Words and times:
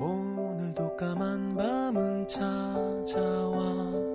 오늘도 0.00 0.96
까만 0.96 1.56
밤은 1.56 2.28
찾아와 2.28 4.07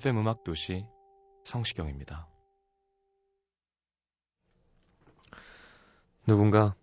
FM 0.00 0.16
음악 0.16 0.44
도시 0.44 0.86
성시경입니다. 1.44 2.26
누군가 6.26 6.74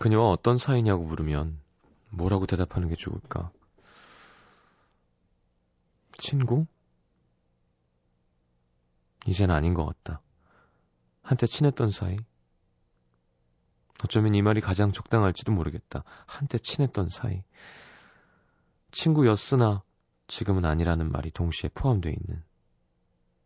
그녀와 0.00 0.30
어떤 0.30 0.56
사이냐고 0.56 1.04
물으면 1.04 1.60
뭐라고 2.08 2.46
대답하는 2.46 2.88
게 2.88 2.94
좋을까? 2.94 3.52
친구? 6.16 6.64
이젠 9.26 9.50
아닌 9.50 9.74
것 9.74 9.84
같다. 9.84 10.22
한때 11.20 11.46
친했던 11.46 11.90
사이? 11.90 12.16
어쩌면 14.02 14.34
이 14.34 14.40
말이 14.40 14.62
가장 14.62 14.92
적당할지도 14.92 15.52
모르겠다. 15.52 16.04
한때 16.26 16.56
친했던 16.56 17.10
사이. 17.10 17.44
친구였으나 18.92 19.82
지금은 20.26 20.64
아니라는 20.64 21.12
말이 21.12 21.30
동시에 21.30 21.68
포함되어 21.74 22.10
있는. 22.12 22.42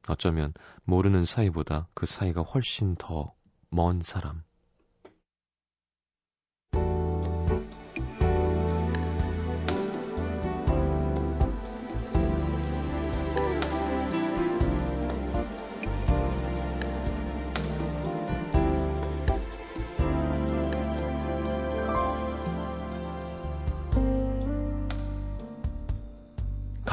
어쩌면 0.09 0.53
모르는 0.85 1.25
사이보다 1.25 1.89
그 1.95 2.07
사이가 2.07 2.43
훨씬 2.43 2.97
더 2.97 3.37
먼 3.71 4.01
사람. 4.01 4.46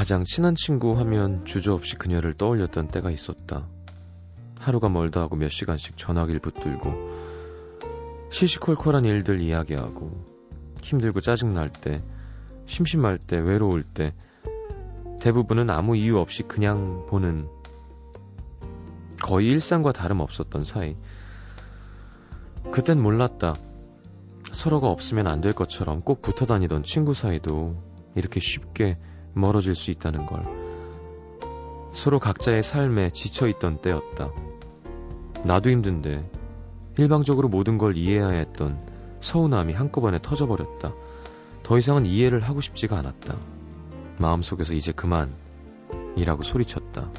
가장 0.04 0.26
친한 0.26 0.54
친구 0.54 1.00
하면 1.00 1.46
주저없이 1.46 1.96
그녀를 1.96 2.34
떠올렸던 2.34 2.90
때가 2.90 3.10
있었다. 3.10 3.70
하루가 4.60 4.90
멀다 4.90 5.22
하고 5.22 5.38
몇 5.38 5.48
시간씩 5.48 5.96
전화기를 5.96 6.42
붙들고 6.42 8.30
시시콜콜한 8.30 9.06
일들 9.06 9.40
이야기하고 9.40 10.26
힘들고 10.82 11.22
짜증날 11.22 11.70
때, 11.70 12.04
심심할 12.66 13.18
때, 13.18 13.38
외로울 13.40 13.84
때 13.84 14.14
대부분은 15.22 15.70
아무 15.70 15.96
이유 15.96 16.20
없이 16.20 16.44
그냥 16.44 17.06
보는 17.08 17.48
거의 19.22 19.48
일상과 19.52 19.94
다름없었던 19.94 20.66
사이. 20.66 20.98
그땐 22.74 23.02
몰랐다. 23.02 23.56
서로가 24.52 24.90
없으면 24.90 25.28
안 25.28 25.40
될 25.40 25.54
것처럼 25.54 26.02
꼭 26.02 26.22
붙어 26.22 26.46
다니던 26.46 26.84
친구 26.84 27.14
사이도 27.14 27.82
이렇게 28.16 28.42
쉽게 28.42 28.98
멀어질 29.34 29.76
수 29.76 29.92
있다는 29.92 30.26
걸. 30.26 30.44
서로 31.94 32.20
각자의 32.20 32.64
삶에 32.64 33.10
지쳐있던 33.12 33.82
때였다. 33.82 34.32
나도 35.46 35.70
힘든데 35.70 36.30
일방적으로 36.98 37.50
모든 37.50 37.78
걸 37.78 37.98
이해해야 37.98 38.30
했던 38.30 38.80
서운함이 39.20 39.74
한꺼번에 39.74 40.20
터져버렸다. 40.22 40.94
더 41.64 41.78
이상은 41.78 42.06
이해를 42.06 42.42
하고 42.42 42.62
싶지가 42.62 42.98
않았다. 42.98 43.38
마음속에서 44.20 44.74
이제 44.74 44.92
그만 44.92 45.34
이라고 46.16 46.44
소리쳤다. 46.44 47.10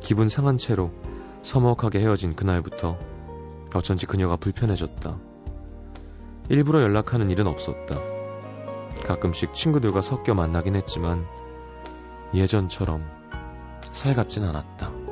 기분 0.00 0.28
상한 0.28 0.58
채로 0.58 0.92
서먹하게 1.42 2.00
헤어진 2.00 2.34
그날부터 2.34 2.98
어쩐지 3.74 4.06
그녀가 4.06 4.36
불편해졌다. 4.36 5.18
일부러 6.48 6.82
연락하는 6.82 7.30
일은 7.30 7.46
없었다. 7.46 8.15
가끔씩 9.04 9.54
친구들과 9.54 10.00
섞여 10.00 10.34
만나긴 10.34 10.76
했지만 10.76 11.26
예전처럼 12.34 13.04
살갑진 13.92 14.44
않았다. 14.44 15.05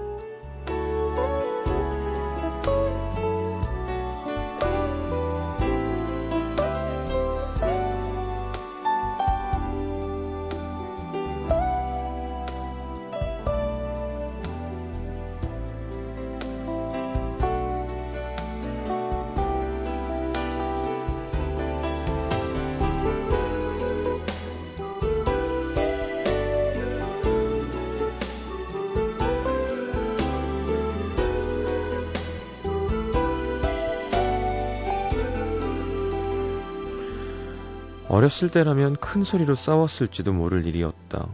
어렸을 38.15 38.49
때라면 38.49 38.95
큰 38.95 39.25
소리로 39.25 39.57
싸웠을지도 39.57 40.33
모를 40.33 40.67
일이었다. 40.67 41.27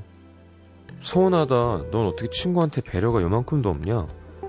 서운하다. 1.03 1.91
넌 1.91 2.07
어떻게 2.07 2.31
친구한테 2.31 2.81
배려가 2.81 3.21
요만큼도 3.21 3.69
없냐? 3.69 4.07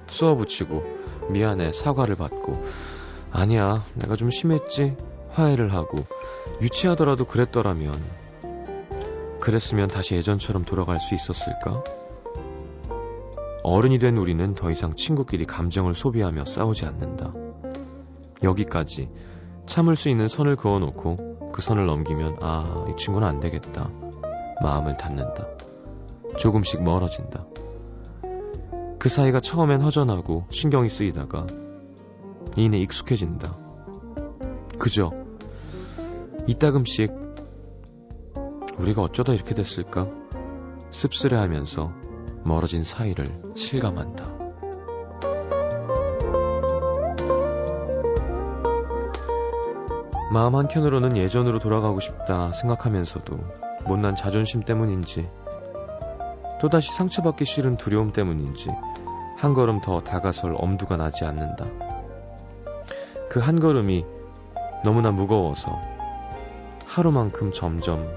쏘아붙이고 0.07 0.81
미안해 1.29 1.73
사과를 1.73 2.15
받고 2.15 2.63
아니야 3.31 3.83
내가 3.95 4.15
좀 4.15 4.29
심했지 4.29 4.95
화해를 5.31 5.73
하고 5.73 6.05
유치하더라도 6.61 7.25
그랬더라면 7.25 8.01
그랬으면 9.41 9.89
다시 9.89 10.15
예전처럼 10.15 10.63
돌아갈 10.63 11.01
수 11.01 11.13
있었을까? 11.13 11.83
어른이 13.63 13.99
된 13.99 14.15
우리는 14.15 14.55
더 14.55 14.71
이상 14.71 14.95
친구끼리 14.95 15.45
감정을 15.45 15.93
소비하며 15.93 16.45
싸우지 16.45 16.85
않는다. 16.85 17.33
여기까지 18.41 19.09
참을 19.65 19.95
수 19.95 20.09
있는 20.09 20.27
선을 20.27 20.55
그어놓고 20.55 21.51
그 21.51 21.61
선을 21.61 21.85
넘기면 21.85 22.37
아, 22.41 22.85
이 22.89 22.95
친구는 22.95 23.27
안 23.27 23.39
되겠다. 23.39 23.89
마음을 24.61 24.95
닫는다. 24.95 25.47
조금씩 26.37 26.83
멀어진다. 26.83 27.45
그 28.99 29.09
사이가 29.09 29.39
처음엔 29.39 29.81
허전하고 29.81 30.45
신경이 30.49 30.89
쓰이다가 30.89 31.47
이내 32.55 32.77
익숙해진다. 32.79 33.57
그저 34.77 35.11
이따금씩 36.47 37.11
우리가 38.77 39.01
어쩌다 39.01 39.33
이렇게 39.33 39.55
됐을까? 39.55 40.07
씁쓸해하면서 40.91 41.91
멀어진 42.43 42.83
사이를 42.83 43.53
실감한다. 43.55 44.30
마음 50.31 50.55
한켠으로는 50.55 51.17
예전으로 51.17 51.59
돌아가고 51.59 51.99
싶다 51.99 52.53
생각하면서도 52.53 53.37
못난 53.85 54.15
자존심 54.15 54.61
때문인지 54.61 55.29
또다시 56.61 56.93
상처받기 56.93 57.43
싫은 57.43 57.75
두려움 57.75 58.13
때문인지 58.13 58.69
한 59.35 59.53
걸음 59.53 59.81
더 59.81 59.99
다가설 59.99 60.55
엄두가 60.57 60.95
나지 60.95 61.25
않는다. 61.25 61.65
그 63.29 63.39
한 63.39 63.59
걸음이 63.59 64.05
너무나 64.85 65.11
무거워서 65.11 65.81
하루만큼 66.85 67.51
점점 67.51 68.07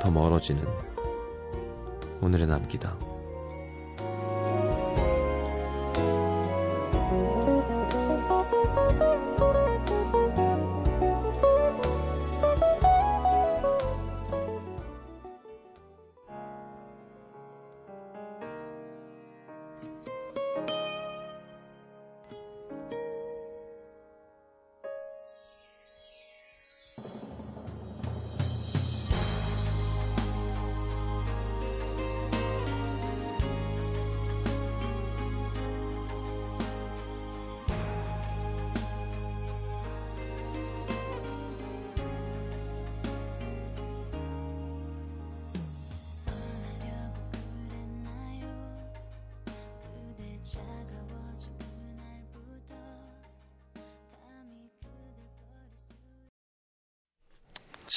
더 0.00 0.10
멀어지는 0.10 0.64
오늘의 2.22 2.46
남기다. 2.46 3.09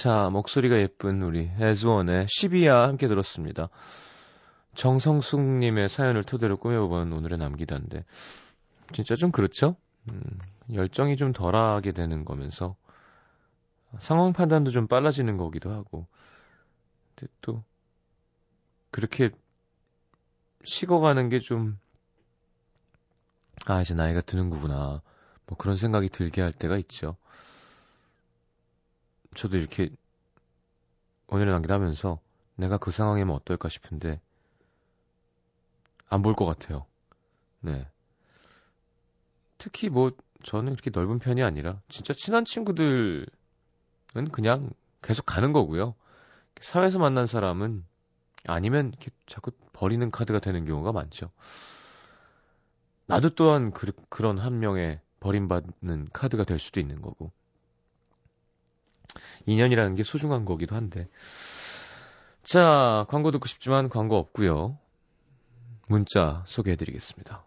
자, 0.04 0.30
목소리가 0.30 0.80
예쁜 0.80 1.22
우리 1.22 1.48
해즈원의 1.48 2.26
12야 2.26 2.88
함께 2.88 3.08
들었습니다. 3.08 3.70
정성숙님의 4.76 5.88
사연을 5.88 6.26
토대로 6.26 6.58
꾸며본 6.58 7.14
오늘의 7.14 7.40
남기다인데, 7.40 8.04
진짜 8.92 9.16
좀 9.16 9.32
그렇죠? 9.32 9.78
음, 10.12 10.22
열정이 10.74 11.16
좀 11.16 11.32
덜하게 11.32 11.94
되는 11.94 12.26
거면서, 12.26 12.76
상황 13.98 14.34
판단도 14.34 14.72
좀 14.72 14.88
빨라지는 14.88 15.38
거기도 15.38 15.72
하고, 15.72 16.06
근데 17.16 17.32
또, 17.40 17.64
그렇게 18.92 19.30
식어가는 20.66 21.30
게 21.30 21.40
좀, 21.40 21.80
아, 23.68 23.80
이제 23.80 23.94
나이가 23.94 24.20
드는 24.20 24.50
거구나. 24.50 25.02
뭐 25.46 25.58
그런 25.58 25.78
생각이 25.78 26.10
들게 26.10 26.42
할 26.42 26.52
때가 26.52 26.76
있죠. 26.80 27.16
저도 29.36 29.58
이렇게 29.58 29.90
오늘의 31.28 31.52
남기하면서 31.54 32.20
내가 32.56 32.78
그 32.78 32.92
상황이면 32.92 33.36
어떨까 33.36 33.70
싶은데 33.70 34.22
안 36.10 36.22
볼 36.22 36.36
것 36.36 36.46
같아요. 36.46 36.86
네. 37.62 37.88
특히 39.58 39.90
뭐 39.90 40.12
저는 40.44 40.74
이렇게 40.74 40.92
넓은 40.92 41.20
편이 41.20 41.42
아니라 41.42 41.82
진짜 41.90 42.14
친한 42.14 42.46
친구들은 42.46 43.26
그냥 44.32 44.70
계속 45.02 45.26
가는 45.26 45.54
거고요. 45.54 45.96
사회에서 46.62 47.00
만난 47.00 47.28
사람은 47.28 47.86
아니면 48.46 48.90
이렇게 48.90 49.12
자꾸 49.26 49.52
버리는 49.74 50.10
카드가 50.12 50.40
되는 50.40 50.66
경우가 50.66 50.92
많죠. 50.92 51.32
나도 53.08 53.32
또한 53.32 53.72
그, 53.72 53.92
그런 54.10 54.38
한 54.38 54.60
명의 54.60 55.00
버림받는 55.20 56.10
카드가 56.14 56.44
될 56.44 56.60
수도 56.60 56.80
있는 56.80 57.02
거고. 57.02 57.32
인연이라는 59.46 59.96
게 59.96 60.04
소중한 60.04 60.46
거기도 60.46 60.76
한데. 60.76 61.08
자, 62.44 63.06
광고 63.10 63.32
듣고 63.32 63.48
싶지만 63.48 63.90
광고 63.90 64.18
없고요. 64.18 64.78
문자 65.88 66.44
소개해 66.48 66.76
드리겠습니다. 66.76 67.44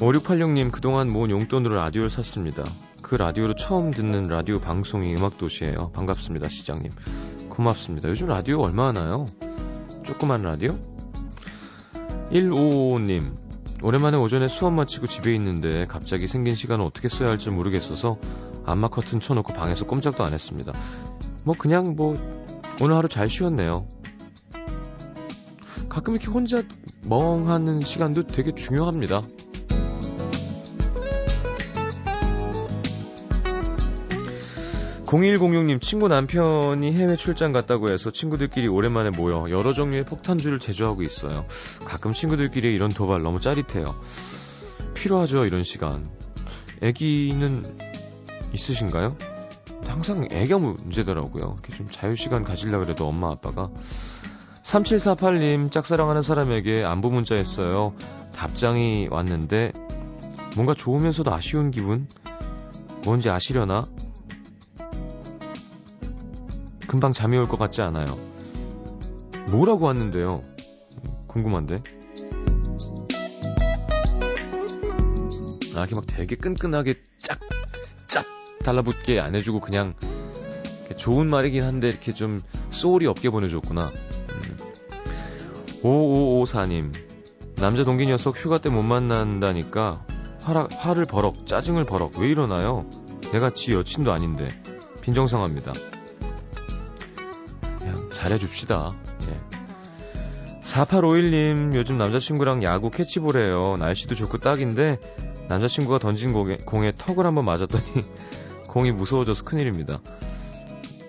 오육팔육님 0.00 0.70
그동안 0.70 1.08
모은 1.08 1.30
용돈으로 1.30 1.76
라디오를 1.76 2.10
샀습니다. 2.10 2.62
그 3.02 3.14
라디오로 3.14 3.54
처음 3.54 3.90
듣는 3.90 4.24
라디오 4.24 4.58
방송이 4.60 5.14
음악도시예요. 5.14 5.92
반갑습니다, 5.92 6.48
시장님. 6.48 6.90
고맙습니다. 7.54 8.08
요즘 8.08 8.26
라디오 8.26 8.60
얼마 8.60 8.88
하나요? 8.88 9.26
조그만 10.02 10.42
라디오? 10.42 10.76
155님, 12.30 13.32
오랜만에 13.82 14.16
오전에 14.16 14.48
수업 14.48 14.72
마치고 14.72 15.06
집에 15.06 15.34
있는데 15.36 15.84
갑자기 15.84 16.26
생긴 16.26 16.56
시간을 16.56 16.84
어떻게 16.84 17.08
써야 17.08 17.28
할지 17.28 17.50
모르겠어서 17.50 18.18
안마 18.66 18.88
커튼 18.88 19.20
쳐놓고 19.20 19.52
방에서 19.52 19.86
꼼짝도 19.86 20.24
안 20.24 20.32
했습니다. 20.32 20.72
뭐 21.44 21.54
그냥 21.56 21.94
뭐 21.96 22.16
오늘 22.80 22.96
하루 22.96 23.08
잘 23.08 23.28
쉬었네요. 23.28 23.86
가끔 25.88 26.14
이렇게 26.14 26.28
혼자 26.30 26.62
멍하는 27.02 27.80
시간도 27.80 28.26
되게 28.26 28.52
중요합니다. 28.52 29.22
0106님 35.14 35.80
친구 35.80 36.08
남편이 36.08 36.92
해외 36.92 37.14
출장 37.14 37.52
갔다고 37.52 37.88
해서 37.88 38.10
친구들끼리 38.10 38.66
오랜만에 38.66 39.10
모여 39.10 39.44
여러 39.48 39.72
종류의 39.72 40.04
폭탄주를 40.04 40.58
제조하고 40.58 41.02
있어요. 41.02 41.46
가끔 41.84 42.12
친구들끼리 42.12 42.74
이런 42.74 42.90
도발 42.90 43.22
너무 43.22 43.38
짜릿해요. 43.38 43.84
필요하죠 44.94 45.44
이런 45.44 45.62
시간. 45.62 46.08
애기는 46.82 47.62
있으신가요? 48.52 49.16
항상 49.86 50.26
애가 50.30 50.58
문제더라고요. 50.58 51.56
좀 51.76 51.88
자유 51.90 52.16
시간 52.16 52.42
가지려 52.42 52.80
그래도 52.80 53.06
엄마 53.06 53.28
아빠가 53.28 53.70
3748님 54.64 55.70
짝사랑하는 55.70 56.22
사람에게 56.22 56.82
안부 56.82 57.12
문자 57.12 57.36
했어요. 57.36 57.94
답장이 58.34 59.08
왔는데 59.12 59.72
뭔가 60.56 60.74
좋으면서도 60.74 61.32
아쉬운 61.32 61.70
기분? 61.70 62.08
뭔지 63.04 63.30
아시려나? 63.30 63.86
금방 66.94 67.12
잠이 67.12 67.36
올 67.36 67.46
것 67.48 67.58
같지 67.58 67.82
않아요. 67.82 68.06
뭐라고 69.48 69.86
왔는데요? 69.86 70.44
궁금한데. 71.26 71.82
아, 75.74 75.80
이렇게 75.80 75.96
막 75.96 76.04
되게 76.06 76.36
끈끈하게 76.36 76.94
짝, 77.18 77.40
짝 78.06 78.24
달라붙게 78.60 79.18
안 79.18 79.34
해주고 79.34 79.58
그냥 79.58 79.94
좋은 80.96 81.26
말이긴 81.26 81.64
한데 81.64 81.88
이렇게 81.88 82.14
좀 82.14 82.42
소울이 82.70 83.08
없게 83.08 83.28
보내줬구나. 83.28 83.90
음. 84.30 84.56
5554님. 85.82 86.92
남자 87.56 87.82
동기 87.84 88.06
녀석 88.06 88.36
휴가 88.36 88.58
때 88.58 88.68
못 88.70 88.82
만난다니까 88.84 90.06
화라, 90.42 90.68
화를 90.70 91.06
버럭, 91.06 91.44
짜증을 91.44 91.82
버럭. 91.82 92.16
왜 92.18 92.28
이러나요? 92.28 92.88
내가 93.32 93.50
지 93.50 93.74
여친도 93.74 94.12
아닌데. 94.12 94.46
빈정상합니다. 95.00 95.72
잘해줍시다. 98.24 98.94
예. 99.28 99.36
4851님, 100.62 101.74
요즘 101.74 101.98
남자친구랑 101.98 102.62
야구 102.62 102.90
캐치볼 102.90 103.36
해요. 103.36 103.76
날씨도 103.78 104.14
좋고 104.14 104.38
딱인데, 104.38 104.98
남자친구가 105.48 105.98
던진 105.98 106.32
공에, 106.32 106.56
공에 106.56 106.90
턱을 106.90 107.26
한번 107.26 107.44
맞았더니, 107.44 107.84
공이 108.68 108.92
무서워져서 108.92 109.44
큰일입니다. 109.44 110.00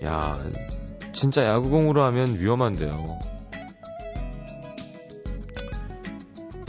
야, 0.04 0.38
진짜 1.14 1.46
야구공으로 1.46 2.04
하면 2.04 2.38
위험한데요. 2.38 3.20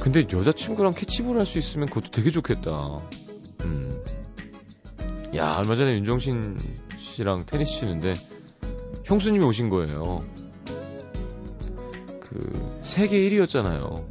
근데 0.00 0.24
여자친구랑 0.32 0.92
캐치볼 0.92 1.36
할 1.36 1.44
수 1.44 1.58
있으면 1.58 1.88
그것도 1.88 2.12
되게 2.12 2.30
좋겠다. 2.30 3.00
음. 3.62 4.00
야, 5.34 5.56
얼마 5.56 5.74
전에 5.74 5.90
윤종신 5.94 6.56
씨랑 6.98 7.46
테니스 7.46 7.80
치는데, 7.80 8.14
형수님이 9.06 9.44
오신 9.44 9.70
거예요. 9.70 10.20
그 12.20 12.78
세계 12.82 13.18
1위였잖아요. 13.18 14.04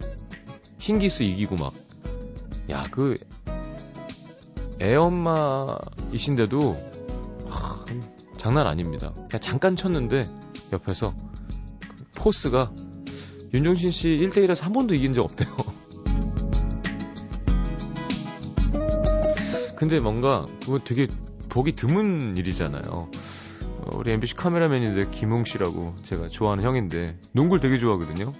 흰기스 0.79 1.21
이기고 1.23 1.57
막. 1.57 1.73
야, 2.69 2.85
그 2.89 3.15
애엄마이신데도 4.81 6.77
하, 7.49 7.85
장난 8.37 8.67
아닙니다. 8.67 9.13
그냥 9.13 9.41
잠깐 9.41 9.75
쳤는데 9.75 10.23
옆에서 10.71 11.13
그 11.81 12.05
포스가 12.15 12.71
윤종신 13.53 13.91
씨 13.91 14.11
1대1에서 14.11 14.63
한 14.63 14.71
번도 14.71 14.95
이긴 14.95 15.13
적 15.13 15.23
없대요. 15.23 15.57
근데 19.75 19.99
뭔가 19.99 20.45
그거 20.61 20.79
되게 20.79 21.07
보기 21.49 21.73
드문 21.73 22.37
일이잖아요. 22.37 23.09
어, 23.85 23.97
우리 23.97 24.11
MBC 24.13 24.35
카메라맨인데 24.35 25.09
김웅 25.11 25.45
씨라고 25.45 25.95
제가 26.03 26.29
좋아하는 26.29 26.63
형인데 26.63 27.17
농구를 27.33 27.59
되게 27.61 27.77
좋아하거든요. 27.77 28.33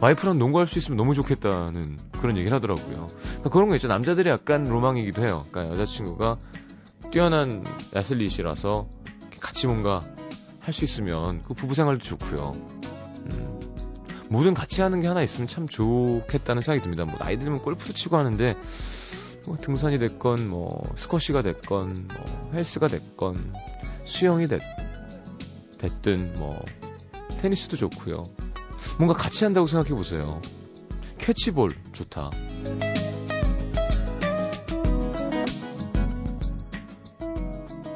와이프랑 0.00 0.38
농구할 0.38 0.66
수 0.66 0.78
있으면 0.78 0.96
너무 0.96 1.14
좋겠다는 1.14 1.98
그런 2.20 2.36
얘기를 2.36 2.54
하더라고요. 2.56 3.06
그러니까 3.08 3.50
그런 3.50 3.68
거 3.68 3.76
있죠. 3.76 3.86
남자들이 3.86 4.30
약간 4.30 4.64
로망이기도 4.64 5.22
해요. 5.22 5.46
그러니까 5.50 5.74
여자친구가 5.74 6.38
뛰어난 7.12 7.64
애슬릿이라서 7.94 8.88
같이 9.40 9.66
뭔가 9.68 10.00
할 10.60 10.72
수 10.72 10.84
있으면 10.84 11.42
그 11.42 11.54
부부 11.54 11.74
생활도 11.74 12.04
좋고요. 12.04 12.52
음, 13.26 13.60
뭐든 14.30 14.54
같이 14.54 14.80
하는 14.80 15.00
게 15.00 15.08
하나 15.08 15.22
있으면 15.22 15.46
참 15.48 15.66
좋겠다는 15.66 16.62
생각이 16.62 16.82
듭니다. 16.82 17.04
뭐 17.04 17.18
나이 17.18 17.36
들면 17.36 17.58
골프도 17.58 17.92
치고 17.92 18.16
하는데 18.16 18.56
뭐 19.46 19.56
등산이 19.60 19.98
됐건 19.98 20.48
뭐 20.48 20.68
스쿼시가 20.96 21.42
됐건 21.42 22.08
뭐 22.08 22.50
헬스가 22.54 22.88
됐건 22.88 23.52
수영이 24.04 24.46
됐, 24.46 24.62
됐든 25.78 26.34
뭐 26.38 26.60
테니스도 27.38 27.76
좋고요. 27.76 28.22
뭔가 28.98 29.14
같이 29.14 29.44
한다고 29.44 29.66
생각해 29.66 29.94
보세요. 29.94 30.40
캐치볼 31.18 31.74
좋다. 31.92 32.30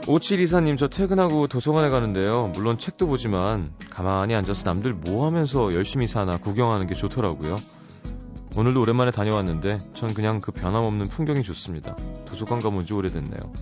오칠 0.09 0.38
이사님 0.38 0.76
저 0.76 0.87
퇴근하고 0.87 1.49
도서관에 1.49 1.91
가는데요. 1.91 2.53
물론 2.55 2.79
책도 2.79 3.09
보지만 3.09 3.69
가만히 3.91 4.37
앉아서 4.37 4.62
남들 4.65 4.95
뭐 4.95 5.26
하면서 5.26 5.75
열심히 5.75 6.07
사나 6.07 6.37
구경하는 6.38 6.87
게 6.87 6.95
좋더라고요. 6.95 7.57
오늘도 8.56 8.80
오랜만에 8.80 9.10
다녀왔는데 9.10 9.78
전 9.94 10.14
그냥 10.14 10.40
그 10.40 10.50
변함없는 10.50 11.06
풍경이 11.06 11.42
좋습니다. 11.42 11.94
도서관 12.25 12.60
가본 12.60 12.86
지 12.86 12.94
오래됐네요. 12.94 13.52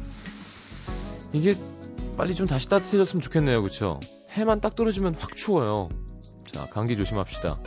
이게 1.32 1.56
빨리 2.16 2.34
좀 2.34 2.46
다시 2.46 2.68
따뜻해졌으면 2.68 3.20
좋겠네요. 3.20 3.62
그쵸? 3.62 3.98
해만 4.30 4.60
딱 4.60 4.76
떨어지면 4.76 5.16
확 5.16 5.34
추워요. 5.34 5.88
자, 6.46 6.66
감기 6.70 6.96
조심합시다. 6.96 7.58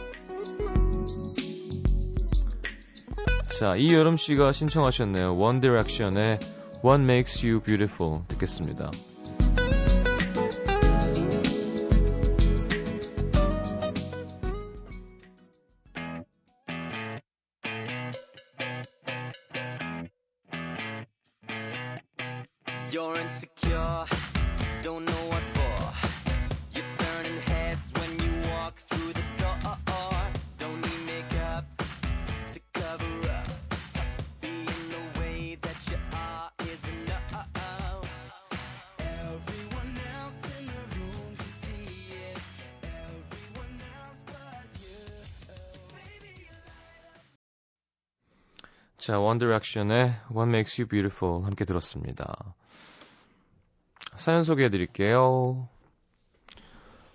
자, 3.59 3.75
이여름 3.75 4.15
씨가 4.15 4.53
신청하셨네요. 4.53 5.35
One 5.35 5.59
Direction의 5.59 6.39
What 6.85 7.03
Makes 7.03 7.45
You 7.45 7.59
Beautiful 7.59 8.21
듣겠습니다. 8.27 8.91
자, 49.07 49.21
One 49.21 49.39
Direction의 49.39 50.15
What 50.29 50.49
Makes 50.49 50.81
You 50.81 50.89
Beautiful 50.89 51.45
함께 51.45 51.63
들었습니다. 51.63 52.53
사연 54.17 54.43
소개해 54.43 54.69
드릴게요. 54.69 55.69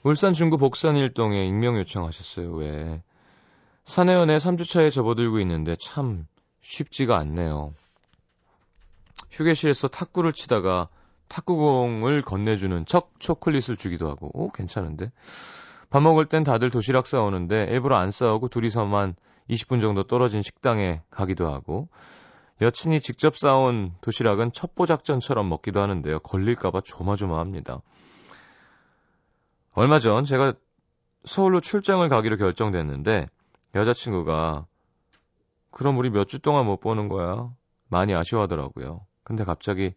울산 0.02 0.32
중구 0.32 0.56
복산 0.56 0.96
일동에 0.96 1.44
익명 1.44 1.76
요청하셨어요. 1.76 2.50
왜? 2.52 3.02
산해연에 3.84 4.38
3주차에 4.38 4.90
접어들고 4.90 5.38
있는데 5.40 5.76
참 5.76 6.26
쉽지가 6.62 7.18
않네요. 7.18 7.74
휴게실에서 9.30 9.88
탁구를 9.88 10.32
치다가 10.32 10.88
탁구공을 11.28 12.22
건네주는 12.22 12.86
척 12.86 13.12
초콜릿을 13.18 13.76
주기도 13.76 14.08
하고, 14.08 14.30
오, 14.32 14.50
괜찮은데? 14.50 15.12
밥 15.90 16.00
먹을 16.00 16.24
땐 16.24 16.42
다들 16.42 16.70
도시락 16.70 17.06
싸오는데 17.06 17.66
일부러 17.70 17.96
안 17.96 18.10
싸우고 18.10 18.48
둘이서만 18.48 19.14
20분 19.50 19.80
정도 19.80 20.02
떨어진 20.04 20.42
식당에 20.42 21.02
가기도 21.10 21.52
하고, 21.52 21.88
여친이 22.60 23.00
직접 23.00 23.36
싸온 23.36 23.92
도시락은 24.02 24.52
첩보작전처럼 24.52 25.48
먹기도 25.48 25.80
하는데요. 25.80 26.20
걸릴까봐 26.20 26.82
조마조마합니다. 26.82 27.80
얼마 29.74 29.98
전 29.98 30.24
제가 30.24 30.54
서울로 31.24 31.60
출장을 31.60 32.06
가기로 32.08 32.36
결정됐는데 32.36 33.26
여자친구가 33.74 34.66
그럼 35.70 35.96
우리 35.98 36.10
몇 36.10 36.26
주 36.28 36.38
동안 36.38 36.66
못 36.66 36.78
보는 36.80 37.08
거야? 37.08 37.50
많이 37.88 38.14
아쉬워하더라고요. 38.14 39.06
근데 39.24 39.44
갑자기 39.44 39.94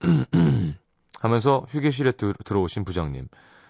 하면서 1.20 1.66
휴게실에 1.68 2.12
들, 2.12 2.32
들어오신 2.44 2.84
부장님 2.84 3.28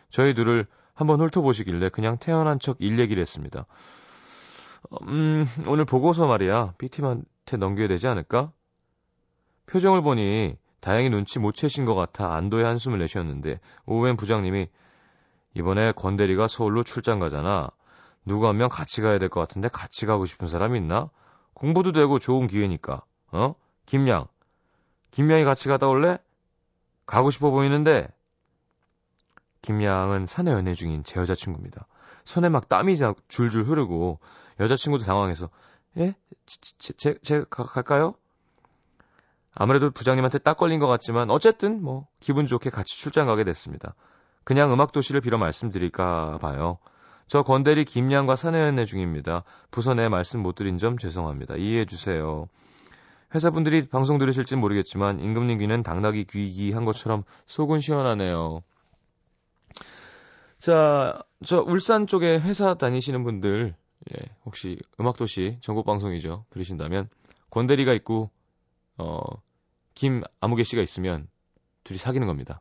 저희 0.08 0.34
둘을 0.34 0.66
한번 0.94 1.20
훑어보시길래 1.20 1.88
그냥 1.88 2.16
태어난 2.18 2.58
척 2.58 2.76
일 2.80 2.98
얘기를 2.98 3.20
했습니다. 3.20 3.66
음, 5.02 5.46
오늘 5.68 5.84
보고서 5.84 6.26
말이야. 6.26 6.74
PT한테 6.78 7.56
넘겨야 7.58 7.88
되지 7.88 8.08
않을까? 8.08 8.52
표정을 9.66 10.02
보니 10.02 10.56
다행히 10.80 11.10
눈치 11.10 11.38
못 11.38 11.52
채신 11.54 11.84
것 11.84 11.94
같아 11.94 12.34
안도의 12.34 12.64
한숨을 12.64 12.98
내셨는데 12.98 13.60
오후엔 13.86 14.16
부장님이 14.16 14.68
이번에 15.54 15.92
권대리가 15.92 16.48
서울로 16.48 16.82
출장 16.82 17.18
가잖아. 17.18 17.70
누구 18.24 18.48
한 18.48 18.56
명 18.56 18.68
같이 18.68 19.00
가야 19.00 19.18
될 19.18 19.28
것 19.28 19.40
같은데 19.40 19.68
같이 19.68 20.06
가고 20.06 20.26
싶은 20.26 20.48
사람 20.48 20.74
있나? 20.76 21.10
공부도 21.54 21.92
되고 21.92 22.18
좋은 22.18 22.46
기회니까. 22.46 23.02
어? 23.32 23.54
김양. 23.86 24.26
김양이 25.10 25.44
같이 25.44 25.68
가다 25.68 25.88
올래? 25.88 26.18
가고 27.06 27.30
싶어 27.30 27.50
보이는데. 27.50 28.08
김양은 29.62 30.26
사내 30.26 30.50
연애 30.52 30.74
중인 30.74 31.04
제 31.04 31.20
여자친구입니다. 31.20 31.86
손에 32.24 32.48
막 32.48 32.68
땀이 32.68 32.96
줄줄 33.28 33.64
흐르고 33.64 34.18
여자친구도 34.60 35.04
당황해서 35.04 35.50
예? 35.98 36.14
제, 36.46 36.92
제, 36.96 37.14
제 37.22 37.44
갈까요? 37.50 38.14
아무래도 39.54 39.90
부장님한테 39.90 40.38
딱 40.38 40.56
걸린 40.56 40.78
것 40.78 40.86
같지만 40.86 41.30
어쨌든 41.30 41.82
뭐 41.82 42.06
기분 42.20 42.46
좋게 42.46 42.70
같이 42.70 42.96
출장 42.96 43.26
가게 43.26 43.44
됐습니다. 43.44 43.94
그냥 44.44 44.72
음악도시를 44.72 45.20
빌어 45.20 45.38
말씀드릴까 45.38 46.38
봐요. 46.38 46.78
저 47.26 47.42
권대리 47.42 47.84
김양과 47.84 48.36
사내연애 48.36 48.84
중입니다. 48.84 49.44
부서 49.70 49.94
내 49.94 50.08
말씀 50.08 50.40
못 50.40 50.54
드린 50.54 50.78
점 50.78 50.98
죄송합니다. 50.98 51.56
이해해 51.56 51.84
주세요. 51.84 52.48
회사분들이 53.34 53.88
방송 53.88 54.18
들으실진 54.18 54.58
모르겠지만 54.58 55.20
임금님 55.20 55.58
귀는 55.58 55.82
당나귀 55.82 56.24
귀기 56.24 56.72
한 56.72 56.84
것처럼 56.84 57.22
속은 57.46 57.80
시원하네요. 57.80 58.62
자, 60.60 61.22
저 61.42 61.62
울산 61.62 62.06
쪽에 62.06 62.38
회사 62.38 62.74
다니시는 62.74 63.24
분들 63.24 63.74
예, 64.12 64.16
혹시 64.44 64.78
음악도시 65.00 65.56
전국 65.62 65.86
방송이죠. 65.86 66.44
들으신다면 66.50 67.08
권대리가 67.48 67.94
있고 67.94 68.30
어 68.98 69.20
김아무개 69.94 70.62
씨가 70.62 70.82
있으면 70.82 71.28
둘이 71.82 71.98
사귀는 71.98 72.26
겁니다. 72.26 72.60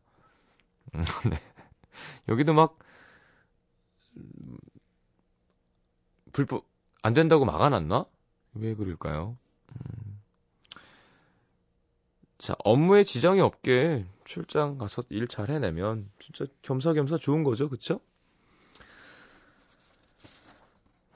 음, 0.96 1.04
네. 1.30 1.38
여기도 2.30 2.54
막 2.54 2.80
불법 6.32 6.66
안 7.02 7.14
된다고 7.14 7.44
막아놨나? 7.44 8.06
왜 8.54 8.76
그럴까요? 8.76 9.38
음. 9.72 10.09
자 12.40 12.56
업무에 12.64 13.04
지장이 13.04 13.42
없게 13.42 14.06
출장 14.24 14.78
가서 14.78 15.04
일 15.10 15.28
잘 15.28 15.50
해내면 15.50 16.10
진짜 16.20 16.46
겸사겸사 16.62 17.18
좋은 17.18 17.44
거죠, 17.44 17.68
그쵸? 17.70 18.00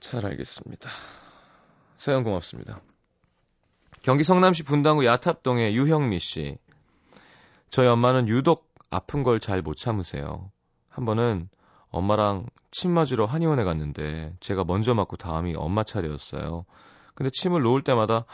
잘 0.01 0.25
알겠습니다. 0.25 0.89
사연 1.97 2.23
고맙습니다. 2.23 2.81
경기 4.01 4.25
성남시 4.25 4.63
분당구 4.63 5.05
야탑동의 5.05 5.73
유형미 5.75 6.19
씨. 6.19 6.57
저희 7.69 7.87
엄마는 7.87 8.27
유독 8.27 8.69
아픈 8.89 9.23
걸 9.23 9.39
잘 9.39 9.61
못 9.61 9.75
참으세요. 9.77 10.51
한 10.89 11.05
번은 11.05 11.49
엄마랑 11.89 12.47
침 12.69 12.91
맞으러 12.91 13.25
한의원에 13.25 13.63
갔는데 13.63 14.35
제가 14.41 14.65
먼저 14.65 14.93
맞고 14.93 15.15
다음이 15.15 15.55
엄마 15.55 15.83
차례였어요. 15.85 16.65
근데 17.15 17.29
침을 17.29 17.61
놓을 17.61 17.81
때마다 17.83 18.25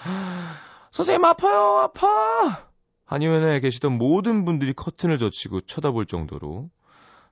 선생님 0.92 1.24
아파요 1.24 1.78
아파 1.82 2.68
한의원에 3.10 3.60
계시던 3.60 3.98
모든 3.98 4.46
분들이 4.46 4.72
커튼을 4.72 5.18
젖히고 5.18 5.62
쳐다볼 5.62 6.06
정도로 6.06 6.70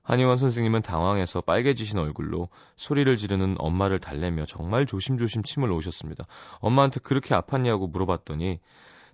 한의원 0.02 0.36
선생님은 0.36 0.82
당황해서 0.82 1.40
빨개지신 1.40 2.00
얼굴로 2.00 2.48
소리를 2.74 3.16
지르는 3.16 3.54
엄마를 3.60 4.00
달래며 4.00 4.44
정말 4.46 4.86
조심조심 4.86 5.44
침을 5.44 5.68
놓으셨습니다. 5.68 6.24
엄마한테 6.58 6.98
그렇게 6.98 7.32
아팠냐고 7.36 7.88
물어봤더니 7.88 8.58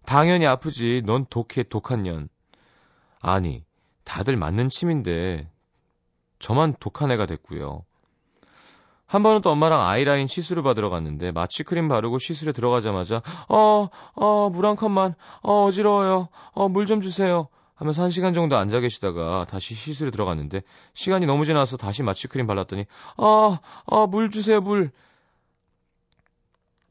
당연히 0.06 0.47
아프지. 0.47 1.02
넌 1.04 1.26
독해 1.28 1.64
독한 1.68 2.04
년. 2.04 2.30
아니, 3.21 3.62
다들 4.04 4.38
맞는 4.38 4.71
침인데 4.71 5.50
저만 6.38 6.76
독한 6.80 7.11
애가 7.11 7.26
됐고요. 7.26 7.85
한 9.06 9.23
번은 9.23 9.42
또 9.42 9.50
엄마랑 9.50 9.87
아이라인 9.87 10.26
시술을 10.26 10.62
받으러 10.62 10.90
갔는데 10.90 11.30
마취크림 11.32 11.88
바르고 11.88 12.18
시술에 12.18 12.52
들어가자마자 12.52 13.23
어, 13.49 13.88
어, 14.14 14.50
물 14.50 14.64
한 14.66 14.76
컵만, 14.76 15.14
어, 15.42 15.64
어지러워요. 15.64 16.28
어, 16.52 16.68
물 16.68 16.87
좀 16.87 17.00
주세요. 17.00 17.49
하면서 17.76 18.02
한 18.02 18.11
시간 18.11 18.32
정도 18.34 18.56
앉아 18.56 18.80
계시다가 18.80 19.46
다시 19.49 19.75
시술에 19.75 20.11
들어갔는데 20.11 20.62
시간이 20.94 21.26
너무 21.26 21.44
지나서 21.44 21.76
다시 21.76 22.02
마취크림 22.02 22.46
발랐더니 22.46 22.87
아, 23.16 23.58
아, 23.87 24.06
물 24.08 24.30
주세요, 24.30 24.61
물. 24.61 24.90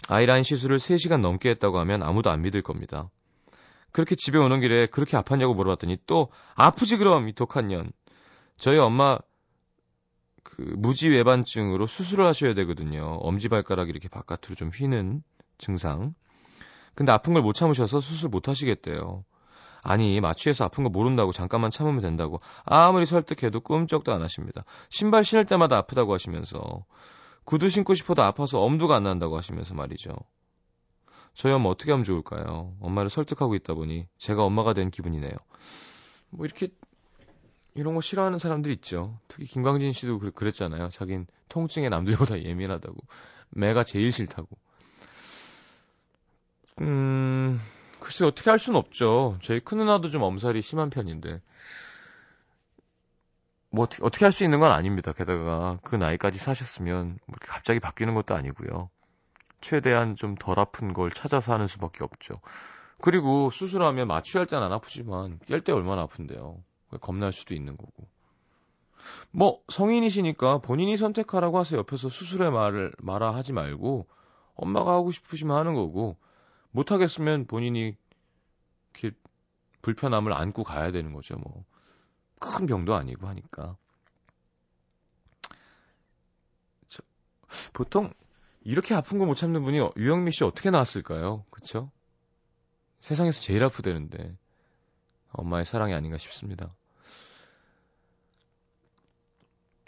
아이라인 0.10 0.44
시술을 0.44 0.80
3시간 0.80 1.22
넘게 1.22 1.50
했다고 1.52 1.80
하면 1.80 2.04
아무도 2.04 2.30
안 2.30 2.42
믿을 2.42 2.62
겁니다. 2.62 3.10
그렇게 3.92 4.16
집에 4.16 4.38
오는 4.38 4.60
길에 4.60 4.88
그렇게 4.88 5.18
아팠냐고 5.18 5.56
물어봤더니 5.56 5.98
또 6.08 6.30
아프지 6.56 6.98
그럼 6.98 7.30
이 7.30 7.34
독한 7.34 7.68
년. 7.70 7.92
저희 8.58 8.78
엄마 8.78 9.18
그 10.44 10.62
무지 10.78 11.10
외반증으로 11.10 11.88
수술을 11.88 12.26
하셔야 12.26 12.54
되거든요. 12.54 13.18
엄지발가락이 13.22 13.90
이렇게 13.90 14.08
바깥으로 14.10 14.56
좀 14.56 14.70
휘는 14.70 15.24
증상. 15.58 16.14
근데 16.96 17.12
아픈 17.12 17.34
걸 17.34 17.42
못 17.42 17.54
참으셔서 17.54 18.02
수술 18.02 18.30
못 18.30 18.48
하시겠대요. 18.48 19.24
아니 19.82 20.22
마취해서 20.22 20.66
아픈 20.66 20.84
거 20.84 20.90
모른다고 20.90 21.32
잠깐만 21.34 21.72
참으면 21.72 22.02
된다고 22.02 22.40
아무리 22.64 23.06
설득해도 23.06 23.62
꿈쩍도 23.62 24.14
안 24.14 24.22
하십니다. 24.22 24.64
신발 24.90 25.26
신을 25.26 25.46
때마다 25.46 25.78
아프다고 25.78 26.14
하시면서 26.14 26.86
구두 27.46 27.70
신고 27.70 27.94
싶어도 27.94 28.24
아파서 28.24 28.62
엄두가 28.62 28.96
안 28.96 29.04
난다고 29.04 29.36
하시면서 29.38 29.74
말이죠. 29.76 30.14
저희 31.34 31.52
엄마 31.52 31.70
어떻게 31.70 31.92
하면 31.92 32.04
좋을까요? 32.06 32.76
엄마를 32.80 33.10
설득하고 33.10 33.56
있다 33.56 33.74
보니 33.74 34.08
제가 34.18 34.44
엄마가 34.46 34.74
된 34.74 34.92
기분이네요. 34.92 35.34
뭐 36.30 36.46
이렇게 36.46 36.70
이런 37.76 37.96
거 37.96 38.02
싫어하는 38.02 38.40
사람들 38.40 38.72
있죠. 38.74 39.20
특히 39.28 39.46
김광진 39.46 39.94
씨도 39.94 40.20
그랬잖아요. 40.34 40.90
자긴 40.90 41.28
통증에 41.50 41.90
남들보다 41.90 42.42
예민하다고. 42.44 42.98
매가 43.52 43.84
제일 43.84 44.12
싫다고. 44.12 44.50
음, 46.82 47.60
글쎄 48.00 48.26
어떻게 48.26 48.50
할 48.50 48.60
수는 48.60 48.78
없죠. 48.80 49.38
저희 49.42 49.60
큰 49.60 49.78
누나도 49.80 50.10
좀 50.10 50.24
엄살이 50.24 50.62
심한 50.62 50.90
편인데. 50.90 51.42
뭐 53.72 53.84
어떻게, 53.86 54.04
어떻게 54.04 54.26
할 54.26 54.32
수 54.32 54.44
있는 54.44 54.60
건 54.60 54.72
아닙니다. 54.72 55.14
게다가 55.14 55.80
그 55.84 55.96
나이까지 55.96 56.38
사셨으면 56.38 57.18
뭐 57.26 57.36
갑자기 57.42 57.80
바뀌는 57.80 58.14
것도 58.14 58.36
아니고요. 58.36 58.90
최대한 59.62 60.16
좀 60.16 60.36
덜 60.36 60.60
아픈 60.60 60.94
걸 60.94 61.12
찾아서 61.12 61.54
하는 61.54 61.68
수밖에 61.68 62.04
없죠. 62.04 62.40
그리고 63.02 63.50
수술하면 63.50 64.08
마취할 64.08 64.46
때는 64.46 64.64
안 64.64 64.74
아프지만 64.74 65.40
깰 65.48 65.64
때 65.64 65.74
얼마나 65.74 66.04
아픈데요. 66.04 66.64
겁날 67.00 67.32
수도 67.32 67.54
있는 67.56 67.78
거고. 67.78 68.08
뭐 69.32 69.62
성인이시니까 69.70 70.60
본인이 70.60 70.96
선택하라고 70.98 71.60
하세요. 71.60 71.80
옆에서 71.80 72.10
수술의 72.10 72.52
말을 72.52 72.94
말아 73.00 73.36
하지 73.36 73.54
말고 73.54 74.08
엄마가 74.56 74.94
하고 74.94 75.12
싶으시면 75.12 75.58
하는 75.58 75.74
거고 75.74 76.18
못 76.72 76.92
하겠으면 76.92 77.46
본인이 77.46 77.96
이렇게 78.94 79.16
불편함을 79.82 80.34
안고 80.34 80.64
가야 80.64 80.92
되는 80.92 81.14
거죠. 81.14 81.36
뭐 81.38 81.66
큰 82.44 82.66
병도 82.66 82.94
아니고 82.94 83.28
하니까. 83.28 83.78
저, 86.90 87.02
보통 87.74 88.14
이렇게 88.62 88.94
아픈 88.94 89.18
거 89.18 89.26
못 89.26 89.36
참는 89.36 89.64
분이 89.64 89.80
유영미 89.98 90.32
씨 90.32 90.44
어떻게 90.44 90.70
나왔을까요? 90.70 91.46
그쵸? 91.52 91.92
세상에서 93.02 93.42
제일 93.42 93.64
아프대는데 93.64 94.38
엄마의 95.32 95.66
사랑이 95.66 95.94
아닌가 95.94 96.18
싶습니다. 96.18 96.74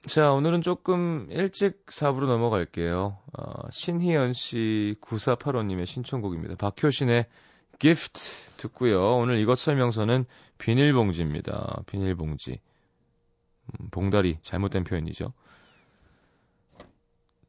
자, 0.07 0.31
오늘은 0.31 0.61
조금 0.61 1.27
일찍 1.31 1.85
4부로 1.87 2.27
넘어갈게요. 2.27 3.17
어, 3.37 3.69
신희연 3.71 4.33
씨 4.33 4.95
9485님의 5.01 5.85
신청곡입니다. 5.87 6.55
박효신의 6.57 7.25
기프트 7.79 8.19
듣고요. 8.57 9.17
오늘 9.17 9.37
이것 9.39 9.57
설명서는 9.57 10.25
비닐봉지입니다. 10.59 11.83
비닐봉지. 11.87 12.59
음, 13.79 13.89
봉다리 13.89 14.37
잘못된 14.43 14.83
표현이죠. 14.83 15.33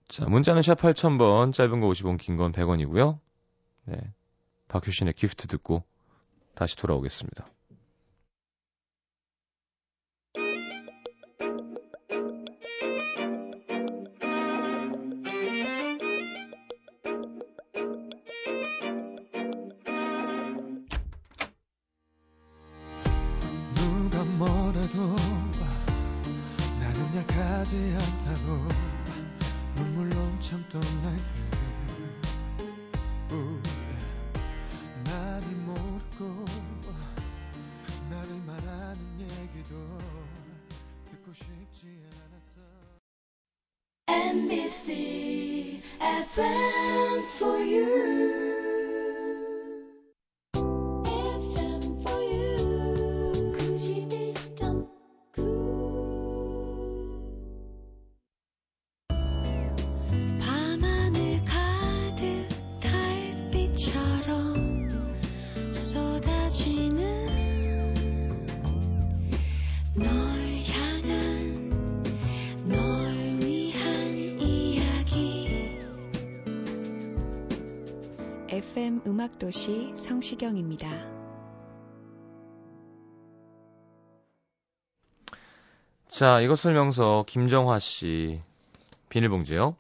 자, 0.08 0.25
문자는 0.25 0.62
샵 0.62 0.78
8000번, 0.78 1.52
짧은 1.52 1.80
거 1.80 1.88
50원, 1.88 2.19
긴 2.19 2.36
건 2.36 2.52
100원이고요. 2.52 3.19
네. 3.84 3.97
박효신의 4.69 5.12
기프트 5.12 5.47
듣고 5.49 5.84
다시 6.54 6.76
돌아오겠습니다. 6.76 7.47
음악도시 79.26 79.95
성시경입니다. 79.97 80.89
자, 86.08 86.41
이것 86.41 86.58
설명서 86.58 87.25
김정화 87.26 87.78
씨 87.80 88.41
비닐봉지요. 89.08 89.76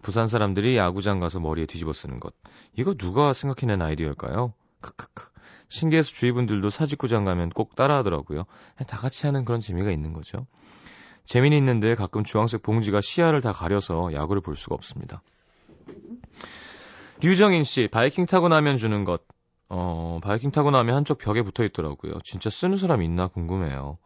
부산 0.00 0.26
사람들이 0.26 0.76
야구장 0.76 1.20
가서 1.20 1.38
머리에 1.38 1.66
뒤집어 1.66 1.92
쓰는 1.92 2.18
것. 2.18 2.34
이거 2.72 2.94
누가 2.94 3.32
생각해낸 3.32 3.82
아이디어일까요? 3.82 4.54
크크크. 4.80 5.30
신기해서 5.68 6.10
주위 6.10 6.32
분들도 6.32 6.70
사직구장 6.70 7.24
가면 7.24 7.50
꼭 7.50 7.76
따라하더라고요. 7.76 8.44
다 8.86 8.96
같이 8.96 9.26
하는 9.26 9.44
그런 9.44 9.60
재미가 9.60 9.90
있는 9.90 10.12
거죠. 10.14 10.46
재미는 11.26 11.58
있는데 11.58 11.94
가끔 11.94 12.24
주황색 12.24 12.62
봉지가 12.62 13.02
시야를 13.02 13.42
다 13.42 13.52
가려서 13.52 14.14
야구를 14.14 14.40
볼 14.40 14.56
수가 14.56 14.74
없습니다. 14.74 15.22
류정인 17.20 17.64
씨, 17.64 17.88
바이킹 17.88 18.26
타고 18.26 18.48
나면 18.48 18.76
주는 18.76 19.04
것. 19.04 19.22
어, 19.68 20.20
바이킹 20.22 20.52
타고 20.52 20.70
나면 20.70 20.94
한쪽 20.94 21.18
벽에 21.18 21.42
붙어 21.42 21.64
있더라고요. 21.64 22.14
진짜 22.24 22.48
쓰는 22.48 22.76
사람 22.76 23.02
있나 23.02 23.26
궁금해요. 23.26 23.98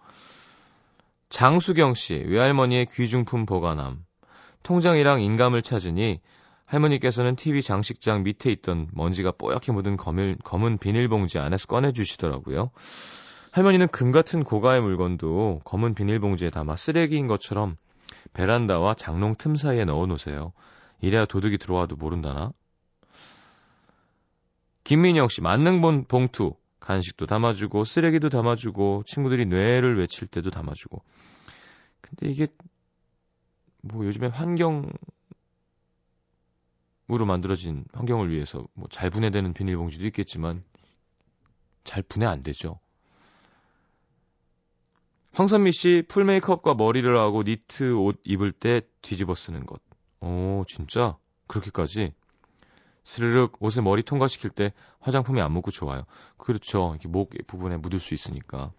장수경 1.29 1.95
씨, 1.95 2.15
외할머니의 2.15 2.87
귀중품 2.87 3.45
보관함. 3.45 4.05
통장이랑 4.63 5.21
인감을 5.21 5.61
찾으니 5.63 6.21
할머니께서는 6.65 7.37
TV 7.37 7.61
장식장 7.61 8.23
밑에 8.23 8.51
있던 8.53 8.89
먼지가 8.93 9.33
뽀얗게 9.33 9.73
묻은 9.73 9.99
검은, 9.99 10.39
검은 10.43 10.79
비닐봉지 10.79 11.39
안에서 11.39 11.67
꺼내주시더라고요. 11.67 12.71
할머니는 13.51 13.89
금 13.89 14.11
같은 14.11 14.43
고가의 14.43 14.81
물건도 14.81 15.61
검은 15.65 15.95
비닐봉지에 15.95 16.49
담아 16.49 16.77
쓰레기인 16.77 17.27
것처럼 17.27 17.77
베란다와 18.33 18.95
장롱 18.95 19.35
틈 19.37 19.55
사이에 19.55 19.85
넣어 19.85 20.07
놓으세요. 20.07 20.53
이래야 21.03 21.27
도둑이 21.27 21.59
들어와도 21.59 21.97
모른다나? 21.97 22.53
김민영 24.85 25.29
씨, 25.29 25.41
만능본 25.41 26.07
봉투. 26.07 26.55
간식도 26.81 27.27
담아주고, 27.27 27.85
쓰레기도 27.85 28.29
담아주고, 28.29 29.05
친구들이 29.07 29.47
뇌를 29.47 29.99
외칠 29.99 30.27
때도 30.27 30.51
담아주고. 30.51 31.03
근데 32.01 32.29
이게, 32.29 32.49
뭐 33.83 34.05
요즘에 34.05 34.27
환경으로 34.27 34.91
만들어진 37.27 37.85
환경을 37.93 38.31
위해서 38.31 38.67
뭐 38.75 38.89
잘 38.91 39.11
분해되는 39.11 39.55
비닐봉지도 39.55 40.07
있겠지만, 40.07 40.65
잘 41.85 42.03
분해 42.03 42.27
안 42.27 42.41
되죠. 42.43 42.81
황선미 45.35 45.73
씨, 45.73 46.03
full 46.09 46.25
메이크업과 46.25 46.75
머리를 46.75 47.17
하고 47.19 47.43
니트 47.45 47.95
옷 47.95 48.21
입을 48.25 48.53
때 48.53 48.83
뒤집어 49.03 49.35
쓰는 49.35 49.67
것. 49.67 49.81
오, 50.21 50.65
진짜? 50.69 51.17
그렇게까지? 51.47 52.13
스르륵 53.05 53.57
옷에 53.61 53.81
머리 53.81 54.03
통과시킬 54.03 54.51
때 54.51 54.73
화장품이 55.01 55.41
안 55.41 55.53
묻고 55.53 55.71
좋아요. 55.71 56.05
그렇죠. 56.37 56.91
이렇게 56.93 57.09
목 57.09 57.31
부분에 57.47 57.77
묻을 57.77 57.99
수 57.99 58.15
있으니까. 58.15 58.73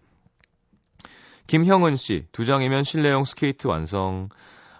김형은 1.46 1.96
씨, 1.96 2.26
두 2.32 2.46
장이면 2.46 2.84
실내용 2.84 3.24
스케이트 3.24 3.66
완성. 3.66 4.30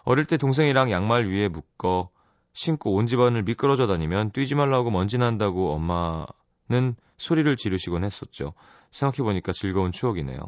어릴 0.05 0.25
때 0.25 0.37
동생이랑 0.37 0.91
양말 0.91 1.27
위에 1.27 1.49
묶어 1.49 2.11
신고 2.53 2.95
온 2.95 3.07
집안을 3.07 3.43
미끄러져 3.43 3.87
다니면 3.87 4.31
뛰지 4.31 4.55
말라고 4.55 4.91
먼지 4.91 5.19
난다고 5.19 5.73
엄마는 5.73 6.97
소리를 7.19 7.55
지르시곤 7.57 8.05
했었죠. 8.05 8.55
생각해보니까 8.91 9.53
즐거운 9.53 9.93
추억이네요. 9.93 10.39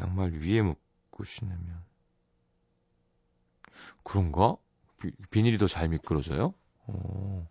양말 0.00 0.32
위에 0.32 0.60
묶고 0.62 1.24
신으면. 1.24 1.82
그런가? 4.02 4.56
비, 4.98 5.12
비닐이 5.30 5.58
더 5.58 5.66
잘 5.66 5.88
미끄러져요? 5.88 6.54
오. 6.92 7.46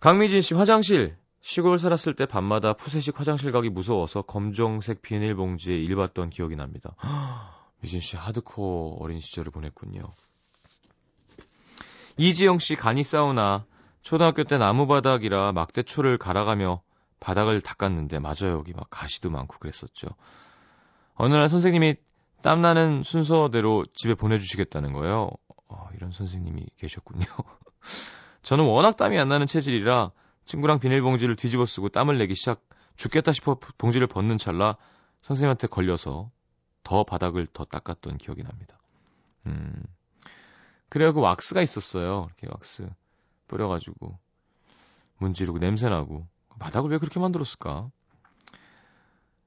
강미진 0.00 0.40
씨 0.40 0.54
화장실 0.54 1.16
시골 1.40 1.78
살았을 1.78 2.14
때 2.14 2.26
밤마다 2.26 2.72
푸세식 2.72 3.18
화장실 3.18 3.52
가기 3.52 3.70
무서워서 3.70 4.22
검정색 4.22 5.02
비닐봉지에 5.02 5.76
일 5.76 5.96
봤던 5.96 6.30
기억이 6.30 6.56
납니다. 6.56 6.94
미진 7.80 8.00
씨 8.00 8.16
하드코어 8.16 8.96
어린 9.00 9.20
시절을 9.20 9.52
보냈군요. 9.52 10.02
이지영 12.16 12.58
씨 12.58 12.74
간이 12.74 13.04
사우나 13.04 13.64
초등학교 14.02 14.44
때 14.44 14.58
나무바닥이라 14.58 15.52
막대초를 15.52 16.18
갈아가며 16.18 16.82
바닥을 17.20 17.60
닦았는데 17.60 18.18
맞아요 18.18 18.58
여기 18.58 18.72
막 18.72 18.86
가시도 18.90 19.30
많고 19.30 19.58
그랬었죠. 19.58 20.08
어느 21.14 21.34
날 21.34 21.48
선생님이 21.48 21.96
땀나는 22.42 23.02
순서대로 23.02 23.84
집에 23.94 24.14
보내주시겠다는 24.14 24.92
거예요. 24.92 25.30
어, 25.68 25.88
이런 25.94 26.10
선생님이 26.12 26.66
계셨군요. 26.76 27.24
저는 28.42 28.64
워낙 28.64 28.96
땀이 28.96 29.18
안 29.18 29.28
나는 29.28 29.46
체질이라 29.46 30.12
친구랑 30.44 30.78
비닐봉지를 30.80 31.36
뒤집어 31.36 31.66
쓰고 31.66 31.90
땀을 31.90 32.18
내기 32.18 32.34
시작 32.34 32.66
죽겠다 32.96 33.32
싶어 33.32 33.58
봉지를 33.76 34.06
벗는 34.06 34.38
찰나 34.38 34.76
선생님한테 35.20 35.66
걸려서 35.66 36.30
더 36.82 37.04
바닥을 37.04 37.46
더 37.52 37.64
닦았던 37.64 38.18
기억이 38.18 38.42
납니다. 38.42 38.78
음. 39.46 39.82
그래요, 40.88 41.12
그 41.12 41.20
왁스가 41.20 41.60
있었어요. 41.60 42.28
이렇게 42.28 42.48
왁스 42.50 42.88
뿌려가지고 43.46 44.18
문지르고 45.18 45.58
냄새나고 45.58 46.26
바닥을 46.58 46.90
왜 46.90 46.98
그렇게 46.98 47.20
만들었을까? 47.20 47.90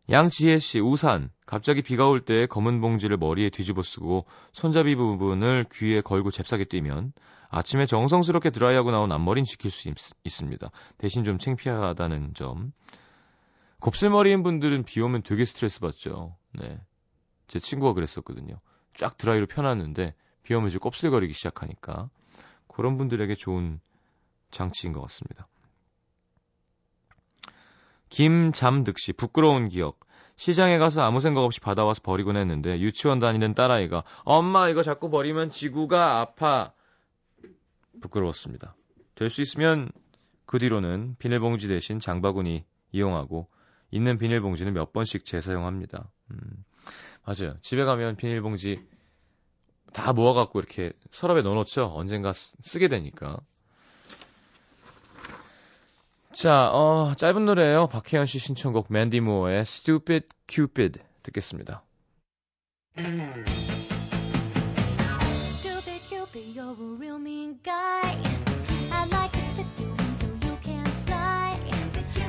양지혜 0.09 0.57
씨, 0.59 0.79
우산. 0.79 1.29
갑자기 1.45 1.81
비가 1.81 2.07
올 2.07 2.25
때 2.25 2.45
검은 2.47 2.81
봉지를 2.81 3.17
머리에 3.17 3.49
뒤집어 3.49 3.81
쓰고 3.81 4.25
손잡이 4.51 4.95
부분을 4.95 5.65
귀에 5.71 6.01
걸고 6.01 6.31
잽싸게 6.31 6.65
뛰면 6.65 7.13
아침에 7.49 7.85
정성스럽게 7.85 8.49
드라이하고 8.51 8.91
나온 8.91 9.11
앞머리는 9.11 9.45
지킬 9.45 9.69
수 9.71 9.89
있, 9.89 9.95
습니다 10.29 10.71
대신 10.97 11.23
좀 11.23 11.37
창피하다는 11.37 12.33
점. 12.33 12.71
곱슬머리인 13.79 14.43
분들은 14.43 14.83
비 14.83 15.01
오면 15.01 15.23
되게 15.23 15.43
스트레스 15.45 15.79
받죠. 15.79 16.35
네. 16.53 16.79
제 17.47 17.59
친구가 17.59 17.93
그랬었거든요. 17.93 18.59
쫙 18.93 19.17
드라이로 19.17 19.47
펴놨는데 19.47 20.13
비 20.43 20.53
오면 20.53 20.69
이제 20.69 20.77
곱슬거리기 20.77 21.33
시작하니까 21.33 22.09
그런 22.67 22.97
분들에게 22.97 23.35
좋은 23.35 23.79
장치인 24.51 24.93
것 24.93 25.01
같습니다. 25.01 25.47
김잠득 28.11 28.99
씨, 28.99 29.13
부끄러운 29.13 29.69
기억. 29.69 29.99
시장에 30.35 30.77
가서 30.77 31.01
아무 31.01 31.19
생각 31.19 31.41
없이 31.43 31.59
받아와서 31.59 32.01
버리곤 32.03 32.35
했는데 32.37 32.79
유치원 32.79 33.19
다니는 33.19 33.53
딸아이가 33.53 34.03
엄마 34.23 34.69
이거 34.69 34.83
자꾸 34.83 35.09
버리면 35.09 35.49
지구가 35.49 36.19
아파. 36.19 36.73
부끄러웠습니다. 38.01 38.75
될 39.15 39.29
수 39.29 39.41
있으면 39.41 39.91
그 40.45 40.59
뒤로는 40.59 41.15
비닐봉지 41.19 41.67
대신 41.67 41.99
장바구니 41.99 42.65
이용하고 42.91 43.47
있는 43.91 44.17
비닐봉지는 44.17 44.73
몇 44.73 44.93
번씩 44.93 45.25
재사용합니다. 45.25 46.09
음, 46.31 46.65
맞아요. 47.23 47.55
집에 47.61 47.83
가면 47.85 48.15
비닐봉지 48.15 48.85
다 49.93 50.11
모아갖고 50.13 50.59
이렇게 50.59 50.91
서랍에 51.11 51.41
넣어놓죠. 51.43 51.91
언젠가 51.93 52.33
쓰, 52.33 52.79
게 52.79 52.87
되니까. 52.87 53.39
자, 56.33 56.71
어, 56.71 57.13
짧은 57.15 57.45
노래예요. 57.45 57.87
박혜연 57.87 58.25
씨 58.25 58.39
신청곡 58.39 58.87
맨디 58.89 59.19
모어의 59.19 59.61
Stupid 59.61 60.29
Cupid 60.47 60.99
듣겠습니다. 61.23 61.83
Stupid 65.35 66.01
Cupid, 66.07 66.55
you're 66.55 66.71
a 66.71 66.95
real 66.97 67.17
mean 67.19 67.59
guy. 67.61 68.15
I'd 68.93 69.11
like 69.11 69.31
to 69.31 69.41
flip 69.55 69.67
you 69.77 69.91
until 69.91 70.49
you 70.49 70.57
can't 70.63 70.87
fly. 71.05 71.59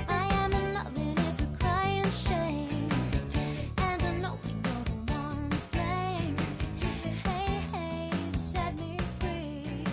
I 0.09 0.27
am 0.45 0.53
in 0.53 0.75
love 0.75 0.97
and 0.97 1.19
it's 1.19 1.41
a 1.41 1.47
crying 1.59 2.11
shame. 2.11 2.89
And 3.79 4.03
I 4.03 4.19
know 4.19 4.37
you're 4.43 4.85
the 4.85 5.15
one 5.15 5.49
to 5.49 5.61
blame. 5.71 6.37
Hey, 7.23 7.63
hey, 7.73 8.11
set 8.33 8.77
me 8.77 8.99
free. 9.21 9.85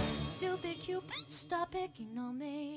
Stupid 0.00 0.76
Cupid, 0.80 1.26
stop 1.28 1.70
picking 1.70 2.16
on 2.18 2.38
me. 2.38 2.76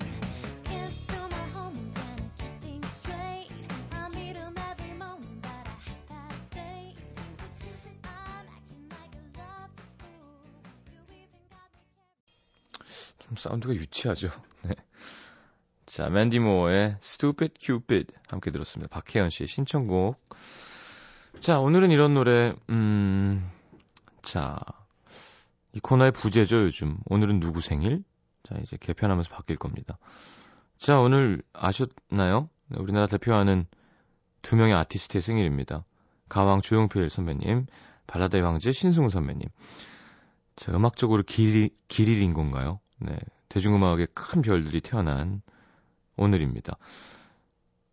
좀 13.32 13.38
사운드가 13.38 13.74
유치하죠. 13.74 14.30
네. 14.64 14.76
자, 15.86 16.10
맨디 16.10 16.40
모어의 16.40 16.98
Stupid 17.02 17.54
Cupid 17.58 18.08
함께 18.28 18.52
들었습니다. 18.52 18.90
박혜연 18.90 19.30
씨의 19.30 19.48
신청곡. 19.48 20.20
자, 21.40 21.60
오늘은 21.60 21.92
이런 21.92 22.14
노래, 22.14 22.54
음, 22.70 23.50
자, 24.22 24.60
이 25.72 25.80
코너의 25.80 26.12
부제죠, 26.12 26.64
요즘. 26.64 26.98
오늘은 27.06 27.40
누구 27.40 27.62
생일? 27.62 28.04
자, 28.44 28.56
이제 28.62 28.76
개편하면서 28.78 29.34
바뀔 29.34 29.56
겁니다. 29.56 29.98
자, 30.78 31.00
오늘 31.00 31.42
아셨나요? 31.54 32.50
네, 32.68 32.80
우리나라 32.80 33.08
대표하는 33.08 33.66
두 34.42 34.58
명의 34.58 34.76
아티스트의 34.76 35.22
생일입니다. 35.22 35.86
가왕 36.28 36.60
조용필 36.60 37.10
선배님, 37.10 37.68
발라드의 38.08 38.44
황제 38.44 38.74
신승우 38.74 39.10
선배님. 39.10 39.48
자, 40.58 40.74
음악적으로 40.74 41.24
길, 41.24 41.70
길일인 41.88 42.34
건가요? 42.34 42.82
네. 43.02 43.18
대중음악의 43.50 44.08
큰 44.14 44.42
별들이 44.42 44.80
태어난 44.80 45.42
오늘입니다. 46.18 46.78